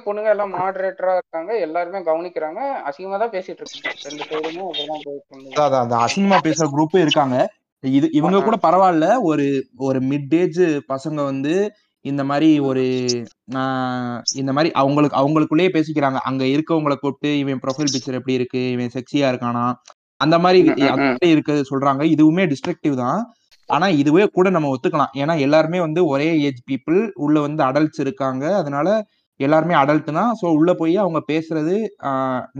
பொண்ணுங்க 0.05 0.29
எல்லாம் 0.29 0.53
மாடரேட்டரா 0.53 1.13
இருக்காங்க. 1.15 1.51
எல்லாருமே 1.59 1.99
கவனிக்கிறாங்க. 2.01 2.59
அசிங்கமா 2.87 3.17
தான் 3.17 3.33
பேசிட்டு 3.33 3.61
இருக்காங்க. 3.63 3.91
ரெண்டு 4.05 4.23
சைடுமே 4.23 4.63
அப்படிதான் 4.67 5.03
போயிட்டு 5.05 5.61
அதான் 5.63 5.83
அந்த 5.85 5.97
அசிங்கமா 6.05 6.39
பேசுற 6.47 6.67
குரூப்பும் 6.73 7.03
இருக்காங்க. 7.03 7.37
இது 7.83 8.07
இவங்க 8.11 8.37
கூட 8.41 8.57
பரவாயில்ல. 8.63 9.07
ஒரு 9.23 9.45
ஒரு 9.79 9.99
மிட் 10.11 10.35
ஏஜ் 10.35 10.61
பசங்க 10.87 11.19
வந்து 11.23 11.55
இந்த 12.05 12.21
மாதிரி 12.29 12.49
ஒரு 12.69 12.83
இந்த 14.41 14.51
மாதிரி 14.55 14.69
அவங்களுக்கு 14.81 15.19
அவங்களுக்குள்ளேயே 15.21 15.71
பேசிக்கிறாங்க. 15.75 16.19
அங்க 16.29 16.43
இருக்கவங்களை 16.55 16.95
கூப்பிட்டு 17.03 17.29
இவன் 17.41 17.61
ப்ரொஃபைல் 17.65 17.91
பிக்சர் 17.93 18.17
எப்படி 18.19 18.37
இருக்கு? 18.39 18.61
இவன் 18.75 18.93
செக்ஸியா 18.95 19.29
இருக்கானா? 19.33 19.65
அந்த 20.23 20.35
மாதிரி 20.43 20.59
இருக்கிறது 21.33 21.63
சொல்றாங்க. 21.71 22.03
இதுவுமே 22.15 22.43
டிஸ்ட்ரக்டிவ் 22.53 22.95
தான். 23.03 23.21
ஆனா 23.69 23.87
இதுவே 24.01 24.23
கூட 24.37 24.47
நம்ம 24.55 24.69
ஒத்துக்கலாம். 24.75 25.13
ஏன்னா 25.21 25.33
எல்லாருமே 25.45 25.79
வந்து 25.87 26.01
ஒரே 26.13 26.29
ஏஜ் 26.47 26.61
பீப்புள் 26.71 26.99
உள்ள 27.25 27.37
வந்து 27.47 27.61
அடல்ட்ஸ் 27.69 28.01
இருக்காங்க. 28.05 28.43
அதனால 28.61 28.87
எல்லாருமே 29.39 29.75
அடல்ட் 29.83 30.09
தான். 30.19 30.33
ஸோ 30.39 30.45
உள்ள 30.57 30.71
போய் 30.81 30.95
அவங்க 31.03 31.19
பேசுறது 31.31 31.75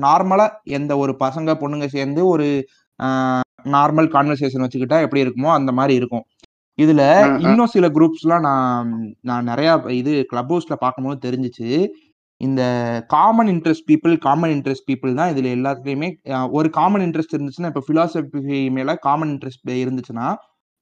நார்மலா 0.06 0.48
எந்த 0.78 0.94
ஒரு 1.04 1.14
பசங்க 1.26 1.52
பொண்ணுங்க 1.62 1.88
சேர்ந்து 1.98 2.22
ஒரு 2.34 2.48
நார்மல் 3.76 4.10
கான்வர்சேஷன் 4.16 4.64
வச்சுக்கிட்டா 4.66 4.98
எப்படி 5.06 5.24
இருக்குமோ 5.26 5.52
அந்த 5.60 5.72
மாதிரி 5.80 5.94
இருக்கும். 6.02 6.26
இதுல. 6.78 7.04
இன்னும் 7.46 7.74
சில 7.76 7.88
குரூப்ஸ்லாம் 7.96 8.46
நான் 8.48 8.90
நான் 9.30 9.50
நிறைய 9.52 9.70
இது 10.02 10.14
கிளப் 10.32 10.52
ஹவுஸ்ல 10.54 10.76
பார்க்கும்போது 10.84 11.20
தெரிஞ்சுச்சு. 11.28 11.70
இந்த 12.42 12.62
common 13.16 13.50
interest 13.54 13.88
people 13.90 14.14
common 14.26 14.54
interest 14.56 14.88
people 14.90 15.18
தான் 15.20 15.32
இதுல 15.34 15.50
எல்லாத்துலயுமே 15.58 16.10
ஒரு 16.58 16.70
காமன் 16.80 17.04
இன்ட்ரெஸ்ட் 17.08 17.36
இருந்துச்சுன்னா 17.38 17.72
இப்போ 17.72 17.84
பிலாசபி 17.90 18.62
மேல 18.78 18.96
காமன் 19.08 19.32
இன்ட்ரெஸ்ட் 19.34 19.72
இருந்துச்சுன்னா 19.84 20.28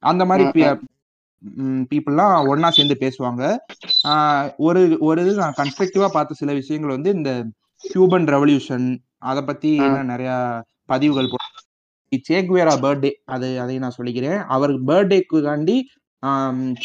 அந்த 0.04 0.26
மாதிரி 0.30 0.46
பீப்புள்லாம் 1.92 2.34
ஒண்ணா 2.52 2.70
சேர்ந்து 2.70 2.96
பேசுவாங்க. 3.04 3.44
ஒரு 4.68 4.82
ஒரு 5.08 5.22
இது 5.26 5.42
நான் 5.44 5.60
கன்ஸ்ட்ரக்டிவா 5.60 6.08
பார்த்த 6.16 6.40
சில 6.42 6.54
விஷயங்கள் 6.60 6.96
வந்து 6.96 7.12
இந்த 7.18 7.32
கியூபன் 7.84 8.28
ரெவல்யூஷன் 8.36 8.88
அதை 9.30 9.42
பத்தி 9.44 9.72
நிறைய 10.12 10.32
பதிவுகள் 10.92 11.30
சேகுவேரா 12.30 12.74
பர்த்டே 12.84 13.12
அது 13.26 13.48
அதையும் 13.62 13.84
நான் 13.84 13.98
சொல்லிக்கிறேன். 13.98 14.40
அவர் 14.56 14.74
பர்த்டேக்குகாண்டி 14.90 15.78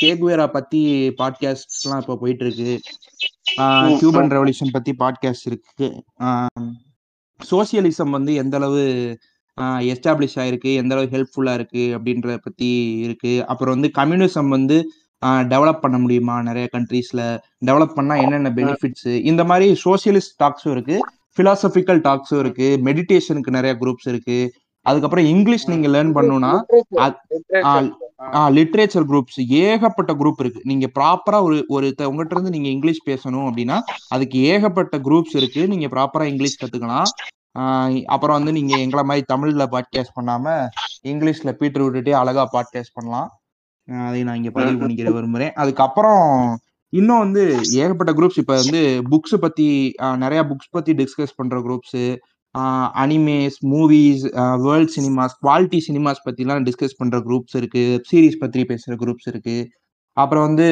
சேகுவேரா 0.01 0.47
பத்தி 0.57 0.83
பாட்காஸ்ட்லாம் 1.21 2.03
இப்போ 2.03 2.17
போயிட்டு 2.21 2.45
இருக்கு 2.47 2.75
கியூபன் 3.99 4.31
ரெவல்யூஷன் 4.31 4.75
பத்தி 4.77 4.93
பாட்காஸ்ட் 4.99 5.49
இருக்கு. 5.51 5.89
சோசியலிசம் 7.41 8.15
வந்து 8.17 8.35
எந்த 8.35 8.55
அளவு 8.57 8.85
எஸ்டாப்ளிஷ் 9.93 10.39
ஆயிருக்கு 10.43 10.71
எந்த 10.75 10.93
அளவு 10.95 11.11
ஹெல்ப்ஃபுல்லா 11.15 11.55
இருக்கு 11.59 11.83
அப்படின்றத 11.97 12.37
பத்தி 12.47 12.71
இருக்கு. 13.07 13.33
அப்புறம் 13.47 13.75
வந்து 13.77 13.91
கம்யூனிசம் 14.01 14.49
வந்து 14.49 14.79
டெவலப் 15.53 15.83
பண்ண 15.85 15.97
முடியுமா? 15.99 16.35
நிறைய 16.43 16.67
கண்ட்ரீஸ்ல 16.73 17.21
டெவலப் 17.67 17.97
பண்ணா 17.99 18.15
என்னென்ன 18.25 18.51
பெனிஃபிட்ஸ் 18.57 19.09
இந்த 19.31 19.45
மாதிரி 19.45 19.67
சோசியலிஸ்ட் 19.85 20.37
டாக்ஸும் 20.43 20.75
இருக்கு. 20.77 20.99
பிலாசபிக்கல் 21.39 22.01
டாக்ஸும் 22.09 22.43
இருக்கு. 22.45 22.69
மெடிடேஷனுக்கு 22.85 23.57
நிறைய 23.57 23.73
குரூப்ஸ் 23.81 24.09
இருக்கு. 24.13 24.39
அதுக்கப்புறம் 24.89 25.29
இங்கிலீஷ் 25.33 25.67
நீங்க 25.73 25.89
லேர்ன் 25.95 26.13
பண்ணணும்னா 26.17 26.53
லிட்ரேச்சர் 28.57 29.07
குரூப்ஸ் 29.11 29.41
ஏகப்பட்ட 29.63 30.13
குரூப் 30.21 30.41
இருக்கு. 30.43 30.61
நீங்க 30.71 30.87
ப்ராப்பரா 30.99 31.39
ஒரு 31.47 31.57
ஒரு 31.77 31.87
உங்ககிட்ட 32.11 32.37
இருந்து 32.37 32.55
நீங்க 32.57 32.69
இங்கிலீஷ் 32.75 33.03
பேசணும் 33.09 33.47
அப்படின்னா 33.49 33.79
அதுக்கு 34.15 34.39
ஏகப்பட்ட 34.53 34.99
குரூப்ஸ் 35.07 35.35
இருக்கு. 35.41 35.63
நீங்க 35.73 35.89
ப்ராப்பரா 35.95 36.27
இங்கிலீஷ் 36.33 36.61
கத்துக்கலாம். 36.63 37.09
அப்புறம் 38.15 38.37
வந்து 38.39 38.53
நீங்க 38.59 38.75
எங்களை 38.85 39.03
மாதிரி 39.09 39.25
தமிழ்ல 39.33 39.67
பாட்காஸ்ட் 39.75 40.17
பண்ணாம 40.19 40.47
இங்கிலீஷ்ல 41.11 41.53
பீட்டர் 41.61 41.85
விட்டுட்டே 41.85 42.15
அழகா 42.21 42.45
பாட்காஸ்ட் 42.55 42.97
பண்ணலாம். 42.99 43.29
அதை 43.89 44.21
நான் 44.27 44.39
இங்க 44.41 44.51
பதிவு 44.57 44.79
பண்ணிக்கிற 44.81 45.11
விரும்புறேன். 45.17 45.53
அதுக்கப்புறம் 45.63 46.25
இன்னும் 46.93 47.23
வந்து 47.25 47.43
ஏகப்பட்ட 47.83 48.13
குரூப்ஸ் 48.13 48.41
இப்ப 48.43 48.55
வந்து 48.63 48.81
புக்ஸ் 49.13 49.37
பத்தி 49.45 49.67
நிறைய 50.25 50.41
புக்ஸ் 50.51 50.75
பத்தி 50.77 50.93
டிஸ்கஸ் 51.01 51.39
பண்ற 51.39 51.57
groups 51.67 52.01
animes 53.03 53.59
movies 53.73 54.25
world 54.67 54.93
cinemas 54.97 55.35
quality 55.47 55.81
cinemas 55.89 56.25
பத்திலாம் 56.27 56.67
டிஸ்கஸ் 56.69 56.99
பண்ற 57.01 57.19
குரூப்ஸ் 57.27 57.57
இருக்கு 57.61 57.83
வெப் 57.93 58.09
சீரிஸ் 58.13 58.41
பத்தி 58.43 58.63
பேசுற 58.73 58.95
குரூப்ஸ் 59.03 59.29
இருக்கு. 59.33 59.57
அப்புறம் 60.17 60.45
வந்து 60.49 60.69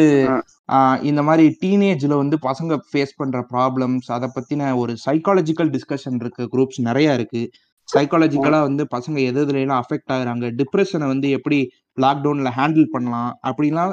இந்த 1.03 1.21
மாதிரி 1.23 1.47
டீனேஜ்ல 1.63 2.15
வந்து 2.23 2.37
பசங்க 2.49 2.79
ஃபேஸ் 2.91 3.15
பண்ற 3.17 3.39
ப்ராப்ளம்ஸ் 3.53 4.09
அதை 4.17 4.29
பத்தின 4.37 4.71
ஒரு 4.83 4.93
சைக்காலஜிக்கல் 5.07 5.71
டிஸ்கஷன் 5.77 6.19
இருக்கு 6.23 6.45
குரூப்ஸ் 6.55 6.81
நிறைய 6.89 7.17
இருக்கு. 7.19 7.43
சைக்காலஜிக்கலா 7.89 8.61
வந்து 8.69 8.83
பசங்க 8.95 9.17
எது 9.31 9.41
எல்லாம் 9.63 9.83
அஃபெக்ட் 9.83 10.13
ஆகுறாங்க 10.15 10.47
டிப்ரெஷனை 10.61 11.07
வந்து 11.07 11.29
எப்படி 11.31 11.59
லாக்டவுன்ல 11.99 12.51
ஹேண்டில் 12.59 12.87
பண்ணலாம் 12.95 13.33
அப்படிலாம் 13.49 13.93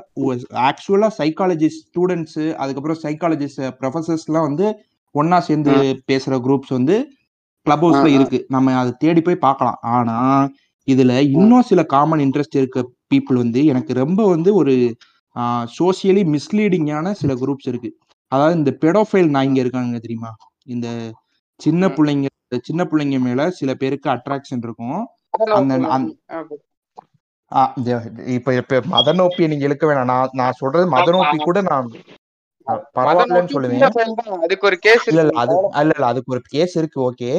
ஆக்சுவலா 0.69 1.09
சைக்காலஜி 1.19 1.67
ஸ்டூடெண்ட்ஸ் 1.79 2.41
அதுக்கப்புறம் 2.61 3.01
சைக்காலஜிஸ்ட் 3.03 3.61
ப்ரொஃபசர்ஸ்லாம் 3.81 4.47
வந்து 4.49 4.67
ஒன்னா 5.15 5.39
சேர்ந்து 5.39 5.73
பேசுற 6.11 6.33
குரூப்ஸ் 6.45 6.73
வந்து 6.77 6.95
கிளப் 7.65 7.83
ஹவுஸ்ல 7.83 8.09
இருக்கு. 8.17 8.39
நம்ம 8.49 8.75
அதை 8.81 8.91
தேடி 8.99 9.21
போய் 9.21 9.43
பார்க்கலாம். 9.45 9.79
ஆனா 9.95 10.17
இதுல 10.87 11.13
இன்னும் 11.35 11.67
சில 11.69 11.81
காமன் 11.93 12.23
இன்ட்ரெஸ்ட் 12.25 12.59
இருக்க 12.61 12.79
பீப்புள் 13.11 13.41
வந்து 13.43 13.61
எனக்கு 13.71 13.91
ரொம்ப 14.01 14.21
வந்து 14.27 14.49
ஒரு 14.61 14.73
சோசியலி 15.75 16.23
மிஸ்லீடிங்கான 16.33 17.11
சில 17.21 17.31
குரூப்ஸ் 17.41 17.69
இருக்கு. 17.71 17.89
அதாவது 18.31 18.55
இந்த 18.59 18.71
பெடோஃபைல் 18.81 19.29
நாய்ங்க 19.35 19.59
இருக்காங்க 19.63 19.99
தெரியுமா? 20.05 20.31
இந்த 20.67 20.87
சின்ன 21.59 21.89
பிள்ளைங்க 21.97 22.27
சின்ன 22.69 22.81
பிள்ளைங்க 22.83 23.17
மேல 23.19 23.41
சில 23.59 23.71
பேருக்கு 23.81 24.07
அட்ராக்ஷன் 24.13 24.63
இருக்கும். 24.67 24.99
அந்த 25.51 25.73
இப்ப 28.35 28.49
இப்ப 28.59 28.79
மத 28.93 29.13
நோப்பியை 29.13 29.47
நீங்க 29.51 29.65
இழுக்க 29.69 29.85
வேணாம். 29.87 30.09
நான் 30.11 30.35
நான் 30.41 30.59
சொல்றது 30.61 30.85
மத 30.95 31.07
நோப்பி 31.15 31.37
கூட 31.41 31.59
நான் 31.69 31.87
பரவாயில்லன்னு 32.95 33.53
சொல்லுவேன் 33.53 33.85
அதுக்கு 34.37 34.67
ஒரு 34.67 34.77
கேஸ் 34.79 35.07
இல்ல 35.07 35.21
இல்ல 35.21 35.33
அது 35.39 35.55
இல்ல 35.81 35.93
இல்ல 35.95 36.05
அதுக்கு 36.05 36.33
ஒரு 36.33 36.43
கேஸ் 36.49 36.75
இருக்கு 36.75 36.99
ஓகே 37.01 37.31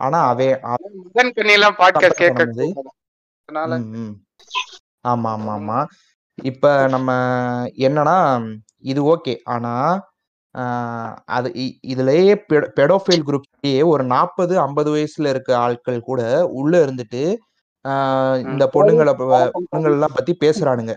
ஆனா 0.00 0.20
அவே 0.30 0.48
மதன் 0.64 1.34
கண்ணியெல்லாம் 1.34 1.76
பாட்காஸ்ட் 1.78 2.22
கேட்க 2.22 2.46
ஆமா 5.04 5.30
ஆமா 5.30 5.52
ஆமா. 5.52 5.78
இப்ப 6.38 6.66
நம்ம 6.86 7.10
என்னன்னா 7.86 8.16
இது 8.84 9.00
ஓகே 9.04 9.34
ஆனா 9.46 9.72
அது 11.28 11.48
இதுலயே 11.84 12.34
பெடோஃபைல் 12.76 13.26
குரூப்லயே 13.28 13.82
ஒரு 13.84 14.04
நாற்பது 14.04 14.54
ஐம்பது 14.60 14.90
வயசுல 14.94 15.28
இருக்க 15.28 15.50
ஆட்கள் 15.58 16.00
கூட 16.00 16.22
உள்ள 16.52 16.72
இருந்துட்டு 16.86 17.22
இந்த 18.44 18.64
பொண்ணுங்களை 18.74 19.12
பொண்ணுங்கள் 19.14 19.94
எல்லாம் 19.94 20.16
பத்தி 20.16 20.32
பேசுறானுங்க. 20.40 20.94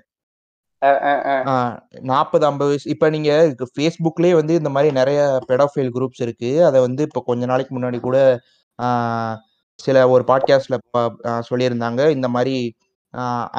நாற்பது 2.09 2.45
ஐம்பது 2.45 2.69
வயசு. 2.71 2.87
இப்ப 2.93 3.09
நீங்க 3.15 3.31
ஃபேஸ்புக்லயே 3.75 4.33
வந்து 4.39 4.53
இந்த 4.55 4.69
மாதிரி 4.69 4.89
நிறைய 4.99 5.19
பெடோஃபைல் 5.49 5.91
குரூப்ஸ் 5.95 6.23
இருக்கு. 6.25 6.51
அதை 6.65 6.79
வந்து 6.87 7.03
இப்ப 7.09 7.23
கொஞ்ச 7.29 7.45
நாளைக்கு 7.51 7.73
முன்னாடி 7.77 7.99
கூட 7.99 8.17
சில 9.79 9.97
ஒரு 10.09 10.23
பாட்காஸ்ட்ல 10.27 10.75
சொல்லியிருந்தாங்க. 11.49 12.01
இந்த 12.17 12.27
மாதிரி 12.35 12.55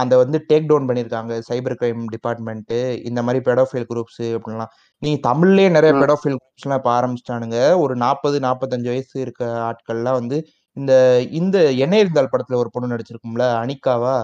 அந்த 0.01 0.15
வந்து 0.23 0.39
டேக் 0.49 0.67
டவுன் 0.71 0.89
பண்ணியிருக்காங்க. 0.89 1.33
சைபர் 1.49 1.77
கிரைம் 1.81 2.03
டிபார்ட்மெண்ட் 2.15 2.73
இந்த 3.09 3.21
மாதிரி 3.27 3.41
பெடோஃபைல் 3.49 3.87
குரூப்ஸ் 3.91 4.25
அப்படின்லாம் 4.37 4.73
நீங்க 5.03 5.19
தமிழ்லயே 5.29 5.69
நிறைய 5.77 5.93
பெடோஃபைல் 6.03 6.37
குரூப்ஸ் 6.41 6.67
எல்லாம் 6.67 6.81
இப்ப 6.83 6.93
ஆரம்பிச்சிட்டானுங்க. 6.99 7.59
ஒரு 7.85 7.97
நாற்பது 7.97 8.39
நாற்பத்தஞ்சு 8.47 8.89
வயசு 8.93 9.17
இருக்க 9.21 9.45
ஆட்கள்லாம் 9.69 10.19
வந்து 10.21 10.39
இந்த 10.77 10.93
இந்த 11.41 11.59
எண்ணெய் 11.85 12.03
இருந்தால் 12.05 12.33
படத்துல 12.33 12.61
ஒரு 12.63 12.71
பொண்ணு 12.73 12.93
நடிச்சிருக்கும்ல 12.95 13.45
அனிகாவா? 13.63 14.17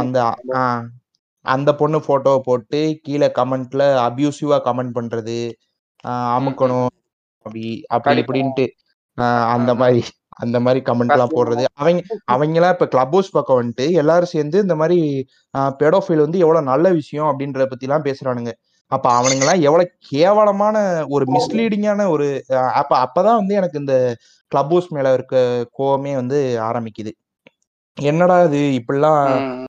அந்த 0.00 0.18
அந்த 1.44 1.70
பொண்ணு 1.80 1.98
போட்டோவை 2.06 2.40
போட்டு 2.44 2.78
கீழே 3.02 3.28
கமெண்ட்ல 3.38 3.82
அபியூசிவா 4.06 4.58
கமெண்ட் 4.68 4.96
பண்றது 4.98 5.38
அமுக்கணும் 6.36 6.90
அப்படி 7.46 7.64
அப்படி 7.96 8.14
இப்படின்ட்டு 8.22 8.66
அந்த 9.54 9.72
மாதிரி 9.82 10.00
அந்த 10.42 10.58
மாதிரி 10.64 10.80
கமெண்ட் 10.88 11.14
எல்லாம் 11.14 11.34
போடுறது. 11.34 11.64
அவங்க 11.80 12.00
அவங்க 12.32 12.58
எல்லாம் 12.58 12.74
இப்ப 12.74 12.86
கிளப் 12.94 13.14
ஹவுஸ் 13.14 13.30
பக்கம் 13.30 13.60
வந்துட்டு 13.60 13.86
எல்லாரும் 14.00 14.32
சேர்ந்து 14.34 14.58
இந்த 14.64 14.74
மாதிரி 14.76 14.98
பெடோஃபைல் 15.80 16.24
வந்து 16.24 16.42
எவ்வளவு 16.44 16.70
நல்ல 16.72 16.86
விஷயம் 17.00 17.28
அப்படின்றத 17.30 17.66
பத்தி 17.70 17.86
எல்லாம் 17.88 18.06
பேசுறானுங்க. 18.08 18.52
அப்ப 18.92 19.06
அவனுங்க 19.18 19.44
எல்லாம் 19.44 19.64
எவ்வளவு 19.68 19.92
கேவலமான 20.10 20.76
ஒரு 21.14 21.24
மிஸ்லீடிங்கான 21.34 22.08
ஒரு 22.14 22.26
அப்ப 22.80 22.92
அப்பதான் 23.06 23.40
வந்து 23.40 23.54
எனக்கு 23.54 23.80
இந்த 23.84 23.94
கிளப் 24.52 24.72
ஹவுஸ் 24.72 24.90
மேல 24.96 25.14
இருக்க 25.14 25.36
கோவமே 25.78 26.14
வந்து 26.14 26.40
ஆரம்பிக்குது. 26.68 27.12
என்னடா 27.96 28.36
இது? 28.46 28.60
இப்படிலாம் 28.78 29.20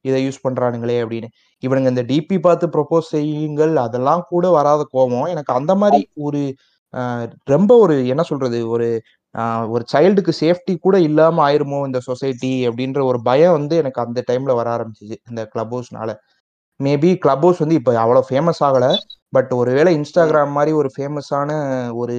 இதை 0.05 0.19
யூஸ் 0.25 0.43
பண்றானுங்களே 0.45 0.97
அப்படின்னு. 1.03 1.27
இவனுங்க 1.63 1.89
இந்த 1.93 2.03
டிபி 2.11 2.37
பார்த்து 2.39 2.65
ப்ரொபோஸ் 2.75 3.11
செய்யுங்கள் 3.15 3.73
அதெல்லாம் 3.85 4.23
கூட 4.29 4.45
வராத 4.57 4.81
கோபம். 4.95 5.27
எனக்கு 5.33 5.51
அந்த 5.53 5.73
மாதிரி 5.83 5.99
ஒரு 6.27 6.41
ரொம்ப 7.47 7.71
ஒரு 7.83 7.95
என்ன 8.13 8.23
சொல்றது 8.31 8.59
ஒரு 8.75 8.87
ஒரு 9.73 9.83
சைல்டுக்கு 9.93 10.33
சேஃப்டி 10.41 10.73
கூட 10.85 10.95
இல்லாம 11.07 11.41
ஆயிருமோ 11.47 11.79
இந்த 11.87 11.99
சொசைட்டி 12.07 12.53
அப்படின்ற 12.69 12.99
ஒரு 13.09 13.19
பயம் 13.27 13.55
வந்து 13.57 13.75
எனக்கு 13.81 13.99
அந்த 14.05 14.19
டைம்ல 14.29 14.53
வர 14.59 14.67
ஆரம்பிச்சிச்சு 14.75 15.17
இந்த 15.31 15.41
கிளப் 15.53 15.73
ஹவுஸ்னால 15.75 16.11
மேபி 16.79 17.11
கிளப் 17.25 17.45
ஹவுஸ் 17.45 17.63
வந்து 17.63 17.77
இப்போ 17.79 17.93
அவ்வளோ 18.03 18.23
ஃபேமஸ் 18.29 18.61
ஆகல. 18.69 18.87
பட் 19.33 19.51
ஒருவேளை 19.53 19.91
இன்ஸ்டாகிராம் 19.97 20.51
மாதிரி 20.51 20.71
ஒரு 20.73 20.89
ஃபேமஸான 20.95 21.49
ஒரு 21.93 22.15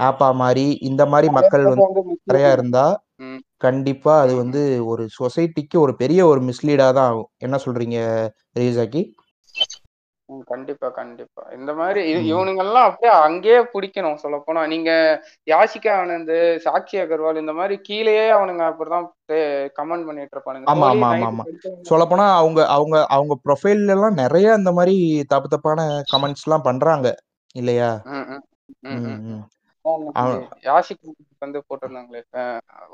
ஆப்பா 0.00 0.28
மாதிரி 0.34 0.64
இந்த 0.80 1.02
மாதிரி 1.06 1.28
மக்கள் 1.32 1.64
வந்து 1.64 1.84
நிறைய 2.24 2.52
இருந்தா 2.52 2.86
கண்டிப்பா 3.58 4.12
அது 4.20 4.34
வந்து 4.36 4.60
ஒரு 4.86 5.04
சொசைட்டிக்கு 5.18 5.76
ஒரு 5.76 5.92
பெரிய 5.96 6.20
ஒரு 6.26 6.40
மிஸ்லீடா 6.40 6.86
தான் 6.92 7.08
ஆகும். 7.08 7.30
என்ன 7.38 7.56
சொல்றீங்க 7.64 7.98
ரீசாக்கி? 8.58 9.02
கண்டிப்பா 10.50 10.88
கண்டிப்பா. 10.90 11.42
இந்த 11.56 11.70
மாதிரி 11.74 12.00
இவனுங்க 12.30 12.62
எல்லாம் 12.64 12.88
அப்படியே 12.88 13.12
அங்கேயே 13.20 13.60
பிடிக்கணும் 13.72 14.20
சொல்ல 14.22 14.36
போனா 14.38 14.62
நீங்க 14.66 14.90
யாசிகா 15.46 15.92
ஆனந்த் 16.00 16.34
சாட்சி 16.58 16.98
அகர்வால் 16.98 17.42
இந்த 17.42 17.52
மாதிரி 17.52 17.76
கீழேயே 17.80 18.26
அவனுங்க 18.36 18.64
அப்படிதான் 18.70 19.06
கமெண்ட் 19.76 20.06
பண்ணிட்டு 20.08 20.36
இருப்பானுங்க. 20.36 20.68
ஆமா 20.72 20.88
ஆமா 20.90 21.08
ஆமா 21.12 21.28
ஆமா. 21.30 21.46
சொல்ல 21.82 22.06
போனா 22.06 22.26
அவங்க 22.36 22.60
அவங்க 22.68 22.96
அவங்க 23.08 23.36
ப்ரொஃபைல்ல 23.44 23.96
எல்லாம் 23.96 24.20
நிறைய 24.22 24.54
இந்த 24.54 24.72
மாதிரி 24.72 24.96
தப்பு 25.28 25.48
தப்பான 25.48 25.80
கமெண்ட்ஸ் 26.12 26.46
எல்லாம் 26.48 26.66
பண்றாங்க. 26.68 27.08
இல்லையா? 27.54 27.90
யாசிக் 30.66 31.04
வந்து 31.42 31.58
போட்டிருந்தாங்களே 31.68 32.20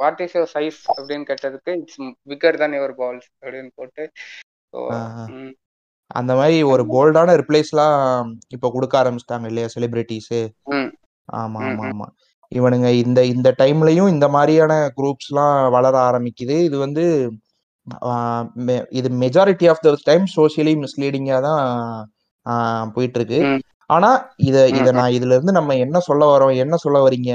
வாட் 0.00 0.20
இஸ் 0.24 0.34
யுவர் 0.36 0.52
சைஸ் 0.52 0.80
அப்படின்னு 0.92 1.28
கேட்டதுக்கு 1.30 1.72
இட்ஸ் 1.80 2.00
பிக்கர் 2.30 2.60
தான் 2.62 2.76
யுவர் 2.78 2.94
பால்ஸ் 3.00 3.28
அப்படின்னு 3.36 3.70
போட்டு 3.76 4.04
அந்த 6.10 6.32
மாதிரி 6.38 6.56
ஒரு 6.72 6.82
போல்டான 6.92 7.34
ரிப்ளைஸ்லாம் 7.40 7.96
இப்போ 8.56 8.68
கொடுக்க 8.72 8.94
ஆரம்பிச்சிட்டாங்க 9.00 9.48
இல்லையா 9.50 9.68
செலிபிரிட்டிஸ் 9.74 10.32
ஆமா 11.28 11.60
ஆமா 11.68 11.84
ஆமா. 11.88 12.06
இவனுங்க 12.52 12.88
இந்த 13.04 13.20
இந்த 13.26 13.48
டைம்லயும் 13.60 14.12
இந்த 14.14 14.26
மாதிரியான 14.34 14.72
குரூப்ஸ்லாம் 14.98 15.56
வளர 15.76 15.94
ஆரம்பிக்குது. 16.08 16.56
இது 16.68 16.76
வந்து 16.78 17.04
இது 18.98 19.08
majority 19.22 19.66
of 19.72 19.82
the 19.84 19.94
time 20.06 20.24
socially 20.36 20.74
மிஸ்லீடிங்கா 20.82 21.38
தான் 21.46 21.64
போயிட்டு 22.94 23.18
இருக்கு 23.20 23.40
ஆனா 23.90 24.08
இத 24.48 24.56
இத 24.78 24.88
நான் 24.92 25.14
இதுல 25.16 25.34
இருந்து 25.36 25.58
நம்ம 25.58 25.74
என்ன 25.84 25.98
சொல்ல 26.08 26.24
வரோம் 26.30 26.54
என்ன 26.62 26.76
சொல்ல 26.84 26.98
வரீங்க 27.04 27.32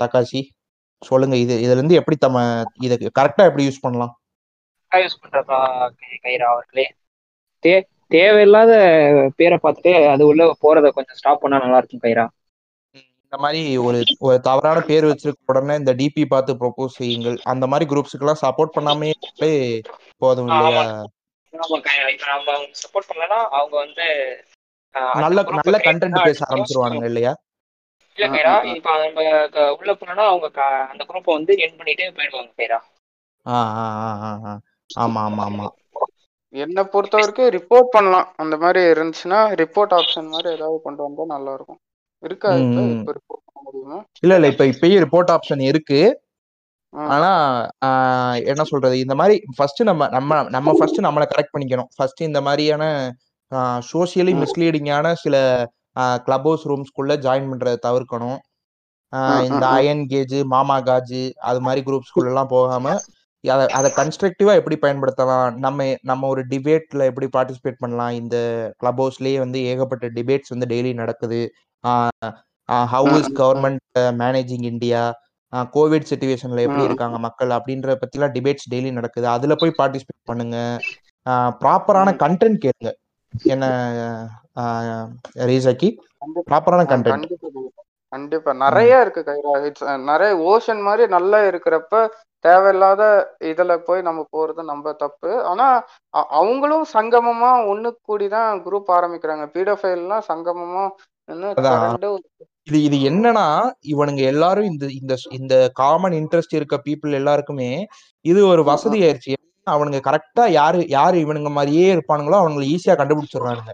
டக்காசி? 0.00 0.40
சொல்லுங்க 1.02 1.36
இது 1.44 1.54
இதுல 1.62 1.78
இருந்து 1.78 1.98
எப்படி 2.00 2.16
நம்ம 2.20 2.40
இத 2.86 2.92
கரெக்டா 3.18 3.44
எப்படி 3.48 3.64
யூஸ் 3.68 3.84
பண்ணலாம்? 3.84 4.12
யூஸ் 4.92 5.20
பண்றதா 5.22 5.58
கைரா 6.24 6.48
அவர்களே 6.52 6.84
தே 7.64 7.72
தேவையில்லாத 8.10 8.72
பேரை 9.36 9.58
பார்த்துட்டு 9.60 9.92
அது 10.12 10.22
உள்ள 10.26 10.50
போறத 10.62 10.92
கொஞ்சம் 10.96 11.18
ஸ்டாப் 11.18 11.42
பண்ணா 11.42 11.62
நல்லா 11.62 11.80
இருக்கும் 11.80 12.04
கைரா. 12.04 12.26
இந்த 13.24 13.36
மாதிரி 13.42 13.60
ஒரு 13.82 13.98
ஒரு 14.26 14.36
தவறான 14.46 14.78
பேர் 14.88 15.08
வச்சிருக்க 15.08 15.52
உடனே 15.52 15.74
இந்த 15.80 15.92
டிபி 16.00 16.24
பார்த்து 16.26 16.52
ப்ரொபோஸ் 16.60 16.98
செய்யுங்கள். 16.98 17.36
அந்த 17.52 17.64
மாதிரி 17.66 17.86
குரூப்ஸ்க்கு 17.88 18.24
எல்லாம் 18.24 18.42
சப்போர்ட் 18.42 18.76
பண்ணாமே 18.76 19.10
போதும் 20.22 20.50
இல்லையா? 20.52 20.82
சப்போர்ட் 22.82 23.08
பண்ணலன்னா 23.08 23.40
அவங்க 23.52 23.74
வந்து 23.78 24.06
நல்ல 25.20 25.38
நல்ல 25.58 25.76
கண்டென்ட் 25.86 26.24
பேச 26.26 26.38
ஆரம்பிச்சிருவானுங்க 26.48 27.06
இல்லையா? 27.10 27.32
இல்ல 28.18 28.26
கைரா 28.28 28.54
இப்ப 28.72 28.94
நம்ம 29.04 29.22
உள்ள 29.78 29.92
போனோம்னா 29.94 30.26
அவங்க 30.30 30.48
அந்த 30.92 31.02
குரூப்பை 31.04 31.32
வந்து 31.32 31.54
என் 31.64 31.78
பண்ணிட்டே 31.78 32.08
போயிடுவாங்க 32.16 32.52
கைரா. 32.54 32.78
ஆமா 34.98 35.20
ஆமா 35.28 35.44
ஆமா. 35.48 35.66
என்னை 36.54 36.82
பொறுத்த 36.84 37.16
வரைக்கும் 37.16 37.52
ரிப்போர்ட் 37.56 37.92
பண்ணலாம். 37.92 38.28
அந்த 38.36 38.54
மாதிரி 38.56 38.80
இருந்துச்சுன்னா 38.92 39.38
ரிப்போர்ட் 39.60 39.94
ஆப்ஷன் 39.98 40.28
மாதிரி 40.28 40.48
ஏதாவது 40.52 40.78
கொண்டு 40.82 41.00
வந்தா 41.02 41.24
நல்லா 41.26 41.52
இருக்கும் 41.52 41.80
இருக்கா 42.22 42.50
இப்ப? 42.56 42.80
ம். 42.80 42.92
இப்ப 42.96 43.12
ரிப்போர்ட் 43.12 43.44
பண்ண 43.46 43.60
முடியுமா? 43.66 43.98
இல்ல 44.22 44.34
இல்ல. 44.34 44.48
இப்ப 44.52 44.64
இப்பயும் 44.72 45.02
ரிப்போர்ட் 45.04 45.32
ஆப்ஷன் 45.34 45.62
இருக்கு. 45.62 46.00
ஆனா 47.10 47.30
என்ன 48.50 48.62
சொல்றது? 48.64 48.96
இந்த 48.98 49.14
மாதிரி 49.14 49.36
ஃபர்ஸ்ட் 49.56 49.82
நம்ம 49.82 50.08
நம்ம 50.08 50.40
நம்ம 50.50 50.72
ஃபர்ஸ்ட் 50.78 51.00
நம்மளை 51.00 51.26
கரெக்ட் 51.30 51.54
பண்ணிக்கணும். 51.54 51.90
ஃபர்ஸ்ட் 51.96 52.22
இந்த 52.22 52.40
மாதிரியான 52.40 52.84
சோசியலி. 53.92 54.34
மிஸ்லீடிங்கான 54.42 55.06
சில 55.24 55.36
கிளப் 56.26 56.46
ஹவுஸ் 56.48 56.66
ரூம்ஸ்குள்ள 56.68 57.14
ஜாயின் 57.24 57.50
பண்றதை 57.50 57.78
தவிர்க்கணும். 57.86 58.38
இந்த. 59.48 59.64
அயன் 59.78 60.04
கேஜ் 60.12 60.36
மாமா 60.52 60.76
காஜ் 60.82 61.18
அது 61.50 61.60
மாதிரி 61.60 61.80
குரூப்ஸ்குள்ள 61.88 62.30
எல்லாம் 62.32 62.52
போகாம 62.54 62.86
அதை 63.54 63.66
அதை 63.78 63.88
கன்ஸ்ட்ரக்டிவா 63.96 64.52
எப்படி 64.58 64.76
பயன்படுத்தலாம்? 64.82 65.54
நம்ம 65.64 65.86
நம்ம 66.10 66.28
ஒரு 66.32 66.42
டிபேட்ல 66.50 67.08
எப்படி 67.10 67.26
பார்ட்டிசிபேட் 67.36 67.82
பண்ணலாம்? 67.82 68.12
இந்த 68.20 68.36
கிளப் 68.80 69.00
ஹவுஸ்லயே 69.02 69.38
வந்து 69.44 69.60
ஏகப்பட்ட 69.70 70.08
டிபேட்ஸ் 70.18 70.52
வந்து 70.54 70.68
டெய்லி 70.72 70.92
நடக்குது. 71.00 71.40
How 72.94 73.12
is. 73.20 73.32
Government 73.40 74.00
managing 74.22 74.66
India 74.72 75.02
covid 75.76 76.08
சுச்சுவேஷன்ல 76.10 76.64
எப்படி 76.66 76.84
இருக்காங்க 76.88 77.18
மக்கள்? 77.26 77.50
அப்படின்ற 77.58 77.96
பத்திலாம் 78.02 78.34
டிபேட்ஸ் 78.36 78.70
டெய்லி 78.72 78.92
நடக்குது. 78.98 79.26
அதுல 79.36 79.54
போய் 79.62 79.78
பார்ட்டிசிபேட் 79.80 80.28
பண்ணுங்க. 80.30 80.56
ப்ராப்பரான. 81.62 82.14
கண்டென்ட் 82.24 82.62
கேளுங்க. 82.64 82.92
என்ன 83.52 83.64
ரீசாக்கி? 85.50 85.90
ப்ராப்பரான 86.50 86.82
கண்டென்ட் 86.92 87.28
கண்டிப்பா 88.12 88.52
நிறைய 88.62 88.94
இருக்கு 89.04 89.22
நிறைய 90.10 90.32
ஓஷன் 90.50 90.80
மாதிரி 90.88 91.04
நல்லா 91.14 91.38
இருக்கிறப்ப 91.50 92.00
தேவையில்லாத 92.44 93.02
இதுல 93.50 93.72
போய் 93.88 94.00
நம்ம 94.02 94.20
போறது 94.36 94.62
நம்ம 94.70 94.92
தப்பு. 95.02 95.30
ஆனா 95.44 95.66
அவங்களும் 96.38 96.86
சங்கமமா 96.94 97.50
ஒண்ணு 97.72 97.90
கூடிதான் 98.08 98.62
குரூப் 98.66 98.90
ஆரம்பிக்கிறாங்க. 98.98 99.46
பீடோஃபைல்லாம் 99.56 100.24
சங்கமமா 100.30 100.84
இது 102.68 102.78
இது 102.86 102.96
என்னன்னா 103.10 103.44
இவனுங்க 103.92 104.22
எல்லாரும் 104.32 104.68
இந்த 104.70 104.84
இந்த 104.98 105.14
இந்த 105.38 105.54
காமன் 105.74 106.14
இன்ட்ரெஸ்ட் 106.20 106.56
இருக்க 106.58 106.76
பீப்புள் 106.86 107.18
எல்லாருக்குமே 107.20 107.70
இது 108.24 108.40
ஒரு 108.52 108.62
வசதி 108.70 108.98
ஆயிடுச்சு 109.06 109.34
அவனுங்க 109.66 109.98
கரெக்டா 110.08 110.44
யாரு 110.58 110.80
யாரு 110.90 111.16
இவனுங்க 111.24 111.50
மாதிரியே 111.58 111.86
இருப்பானுங்களோ 111.94 112.38
அவனுங்களை 112.40 112.66
ஈஸியா 112.74 112.94
கண்டுபிடிச்சிடுறானுங்க. 113.00 113.72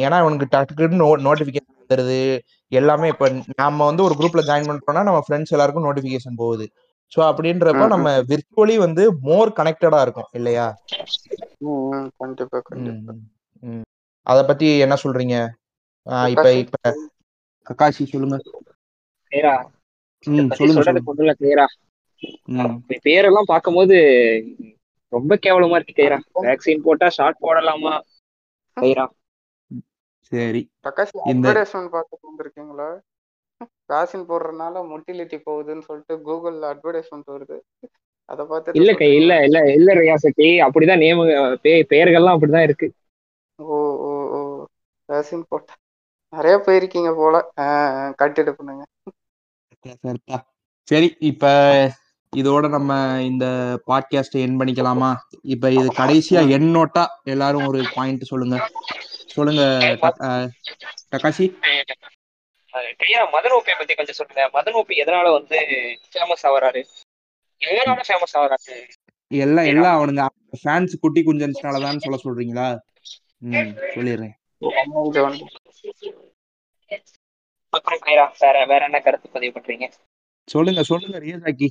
ஏன்னா 0.00 0.16
அவனுக்கு 0.20 0.46
டக்குன்னு 0.52 1.00
நோ 1.00 1.08
நோட்டிபிகேஷன் 1.26 1.78
வந்துருது. 1.80 2.18
எல்லாமே 2.72 3.06
இப்ப 3.08 3.28
நாம 3.54 3.84
வந்து 3.84 4.02
ஒரு 4.02 4.14
குரூப்ல 4.18 4.42
ஜாயின் 4.48 4.68
பண்றோம்னா 4.70 5.02
நம்ம 5.08 5.22
ஃப்ரெண்ட்ஸ் 5.26 5.54
எல்லாருக்கும் 5.56 5.86
நோட்டிபிகேஷன் 5.88 6.40
போகுது. 6.42 6.66
ஸோ 7.12 7.20
அப்படின்றப்ப 7.30 7.86
நம்ம 7.88 8.08
விர்ச்சுவலி 8.28 8.76
வந்து 8.78 9.04
மோர் 9.22 9.56
கனெக்டடா 9.56 10.00
இருக்கும் 10.02 10.30
இல்லையா. 10.32 10.66
அத 14.26 14.38
பத்தி 14.48 14.66
என்ன 14.84 14.96
சொல்றீங்க? 15.02 15.36
இப்ப 16.30 16.48
இப்ப 16.62 16.76
கக்காஷி 17.66 18.04
சொல்லுங்க. 18.06 18.36
பேரெல்லாம் 23.04 23.50
பார்க்கும்போது 23.52 23.96
ரொம்ப 25.12 25.32
கேவலமா 25.42 25.76
இருக்கு 25.76 25.94
கைரா 25.94 26.18
வேக்சின் 26.44 26.84
போட்டா 26.86 27.08
ஷார்ட் 27.10 27.42
போடலாமா? 27.42 27.94
கைரா 28.80 29.06
சரி. 30.18 30.70
பிரகாஷ் 30.82 31.08
இந்த 31.24 31.52
அட்வர்டைஸ்மெண்ட் 31.52 31.88
பார்த்து 31.88 32.18
வந்திருக்கீங்களா? 32.28 33.00
வேக்சின் 33.88 34.28
போடுறதுனால 34.28 34.76
மொட்டிலிட்டி 34.84 35.40
போகுதுன்னு 35.50 35.80
சொல்லிட்டு 35.80 36.16
கூகுள்ல 36.16 36.64
அட்வர்டைஸ்மெண்ட் 36.64 37.30
வருது. 37.30 37.58
அதை 38.24 38.44
பார்த்துட்டு 38.46 38.70
இல்ல 38.72 38.92
கை 38.94 39.14
இல்ல 39.16 39.42
இல்ல 39.44 39.72
இல்ல 39.72 39.94
ரியாசத்தி 39.94 40.42
அப்படிதான் 40.42 41.02
நேம 41.02 41.24
பே- 41.62 41.84
பெயர்கள்லாம் 41.90 42.36
அப்படிதான் 42.38 42.62
இருக்கு. 42.62 42.92
ஓ 43.56 43.96
ஓ 43.96 44.10
ஓ. 44.28 44.64
வேக்சின் 45.08 45.42
போட்ட 45.48 45.74
நிறைய 46.28 46.56
போயிருக்கீங்க 46.56 47.14
போல. 47.14 47.50
கட்டிட்டு 48.18 48.52
பண்ணுங்க. 48.52 48.84
சரி 50.82 51.16
இப்ப 51.18 51.46
இதோட 52.36 52.68
நம்ம 52.68 52.90
இந்த 53.22 53.46
பாட்காஸ்ட் 53.86 54.36
என் 54.36 54.58
பண்ணிக்கலாமா? 54.58 55.14
இப்ப 55.42 55.70
இது 55.70 55.86
கடைசியா. 55.92 56.50
என் 56.50 56.74
நோட்டா 56.74 57.06
எல்லாரும் 57.22 57.66
ஒரு 57.66 57.84
பாயிண்ட் 57.94 58.22
சொல்லுங்க. 58.22 58.56
சொல்லுங்க 59.26 59.62
டக்- 60.02 60.22
அஹ், 60.22 60.48
டக்காஷி 61.12 61.46
கையா 63.00 63.22
மதன் 63.32 63.54
ஓபியை 63.56 63.76
பத்தி 63.78 63.94
கொஞ்சம் 63.94 64.18
சொல்லுங்க. 64.20 64.50
மதன் 64.52 64.74
ஓபி 64.74 64.94
எதனால 64.96 65.32
வந்து 65.32 65.58
ஃபேமஸ் 66.12 66.46
ஆவறாரு 66.46 66.82
எதனால 67.60 68.00
ஃபேமஸ் 68.08 68.34
ஆவறாரு 68.34 68.88
எல்லாம் 69.28 69.64
எல்லாம் 69.64 69.98
அவனுங்க 70.00 70.26
ஃபேன்ஸ் 70.64 70.94
குட்டி 71.00 71.22
குஞ்சன்ஸ்னாலதான் 71.22 71.98
சொல்ல 71.98 72.18
சொல்றீங்களா? 72.24 72.78
ம் 73.38 73.76
சொல்லிடுறேன். 73.94 74.32
அப்புறம் 77.68 77.98
வேற 78.40 78.64
வேற 78.66 78.84
என்ன 78.84 79.00
கருத்து 79.00 79.28
பதிவு 79.28 79.60
பண்றீங்க? 79.60 79.90
சொல்லுங்க 80.50 80.82
சொல்லுங்க 80.82 81.18
ரியசாக்கி 81.18 81.68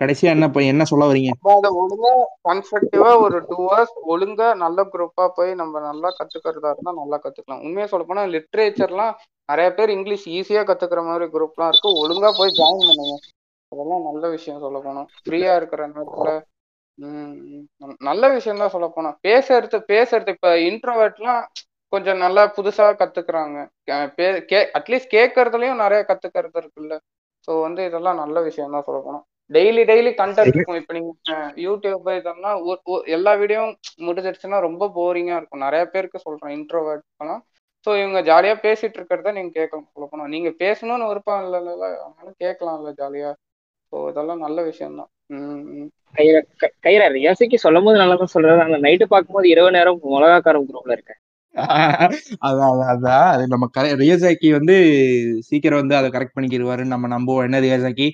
கடைசியா 0.00 0.30
என்ன 0.36 0.46
போய் 0.50 0.70
என்ன 0.72 0.84
சொல்ல 0.90 1.04
வரீங்க? 1.10 1.30
அதை 1.54 1.70
ஒழுங்கா 1.80 2.12
கன்ஸ்ட்ரக்டிவா 2.48 3.10
ஒரு 3.24 3.38
டூ 3.48 3.56
ஹவர்ஸ் 3.62 3.94
ஒழுங்கா 4.12 4.48
நல்ல 4.62 4.82
குரூப்பா 4.92 5.24
போய் 5.36 5.52
நம்ம 5.60 5.80
நல்லா 5.80 6.08
கத்துக்கிறதா 6.18 6.72
இருந்தா 6.74 6.92
நல்லா 7.00 7.18
கத்துக்கலாம். 7.24 7.62
உண்மையா 7.66 7.86
சொல்ல 7.92 8.06
போனா 8.08 8.24
லிட்ரேச்சர்லாம் 8.34 9.14
நிறைய 9.48 9.68
பேர் 9.78 9.94
இங்கிலீஷ் 9.96 10.26
ஈஸியா 10.38 10.62
கத்துக்கிற 10.68 11.02
மாதிரி 11.08 11.26
குரூப்லாம் 11.34 11.70
இருக்கு. 11.72 11.90
ஒழுங்கா 12.02 12.30
போய் 12.40 12.56
ஜாயின் 12.60 12.86
பண்ணுங்க. 12.88 13.16
அதெல்லாம் 13.72 14.06
நல்ல 14.08 14.24
விஷயம் 14.36 14.64
சொல்ல 14.64 14.78
போனோம் 14.86 15.08
ஃப்ரீயா 15.22 15.54
இருக்கிற 15.60 15.82
நேரத்துல 15.92 16.32
நல்ல 18.08 18.24
விஷயம் 18.34 18.60
தான் 18.62 18.74
சொல்ல 18.74 18.88
போனா. 18.88 19.10
பேசுறது 19.26 19.78
பேசுறது 19.92 20.32
இப்ப 20.36 20.50
இன்ட்ரோவர்ட்லாம் 20.68 21.42
கொஞ்சம் 21.92 22.22
நல்லா 22.24 22.42
புதுசா 22.56 22.86
கத்துக்கிறாங்க. 23.00 23.56
அட்லீஸ்ட் 24.78 25.14
கேட்கறதுலயும் 25.16 25.82
நிறைய 25.84 26.00
கத்துக்கிறது 26.10 26.58
இருக்குல்ல. 26.62 26.94
ஸோ 27.48 27.52
வந்து 27.66 27.80
இதெல்லாம் 27.88 28.20
நல்ல 28.22 28.36
விஷயம் 28.48 28.74
தான் 28.74 28.86
சொல்ல 28.86 29.00
போனோம் 29.06 29.24
டெய்லி 29.50 29.82
டெய்லி 29.84 30.10
கண்டென்ட் 30.18 30.50
இருக்கும். 30.50 30.78
இப்போ 30.80 30.92
நீங்க 30.96 31.10
யூடியூப் 31.64 32.06
இதெல்லாம் 32.12 32.58
எல்லா 33.16 33.32
வீடியோவும் 33.40 33.74
முடிஞ்சிடுச்சுன்னா 34.06 34.60
ரொம்ப 34.60 34.88
போரிங்கா 34.96 35.36
இருக்கும். 35.38 35.64
நிறைய 35.66 35.84
பேருக்கு 35.86 36.24
சொல்றேன் 36.26 36.54
இன்ட்ரோவர்ட்லாம் 36.58 37.42
ஸோ 37.86 37.90
இவங்க 38.00 38.20
ஜாலியா 38.28 38.54
பேசிட்டு 38.62 38.96
இருக்கிறத 38.98 39.32
நீங்க 39.32 39.50
கேட்கலாம் 39.52 39.88
சொல்ல 39.88 40.06
போனா 40.06 40.26
நீங்க 40.34 40.50
பேசணும்னு 40.62 41.08
விருப்பம் 41.10 41.42
இல்லைல்ல 41.44 41.72
அதனால 41.98 42.30
கேட்கலாம்ல 42.44 42.92
ஜாலியா 43.00 43.30
ஸோ 43.92 43.98
இதெல்லாம் 44.10 44.44
நல்ல 44.44 44.58
விஷயம் 44.62 44.96
தான் 45.00 45.10
ம். 45.30 45.60
ம். 45.74 45.90
கைரா 46.84 47.06
ரியாசிக்கு 47.14 47.56
சொல்லும் 47.56 47.86
போது 47.86 48.00
நல்லா 48.02 48.16
தான் 48.16 48.32
சொல்றாரு. 48.34 48.60
ஆனா 48.64 48.78
நைட்டு 48.84 49.06
பார்க்கும்போது 49.06 49.46
இரவு 49.48 49.70
நேரம் 49.70 50.00
மிளகாக்காரம் 50.14 50.66
குரூப்ல 50.68 50.96
இருக்கேன். 50.98 51.20
அதான் 52.46 52.70
அதான் 52.70 52.92
அதான். 52.92 53.26
அது 53.34 53.42
நம்ம 53.46 53.66
ரியாசாக்கி 54.00 54.48
வந்து 54.52 54.74
சீக்கிரம் 55.48 55.80
வந்து 55.82 55.96
அதை 55.96 56.08
கரெக்ட் 56.10 56.36
பண்ணிக்கிடுவாருன்னு 56.36 56.94
நம்ம 56.94 57.08
நம்புவோம். 57.08 57.44
என்ன 57.48 57.60
ரியாசாக்கி 57.60 58.08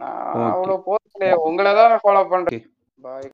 நான் 0.00 0.50
அவ்வளவு 0.52 0.82
போஸ்ட் 0.82 1.24
உங்களை 1.46 1.70
தான் 1.74 1.94
ஃபாலோ 2.02 2.22
பண்றேன். 2.32 2.64
பாய் 2.98 3.26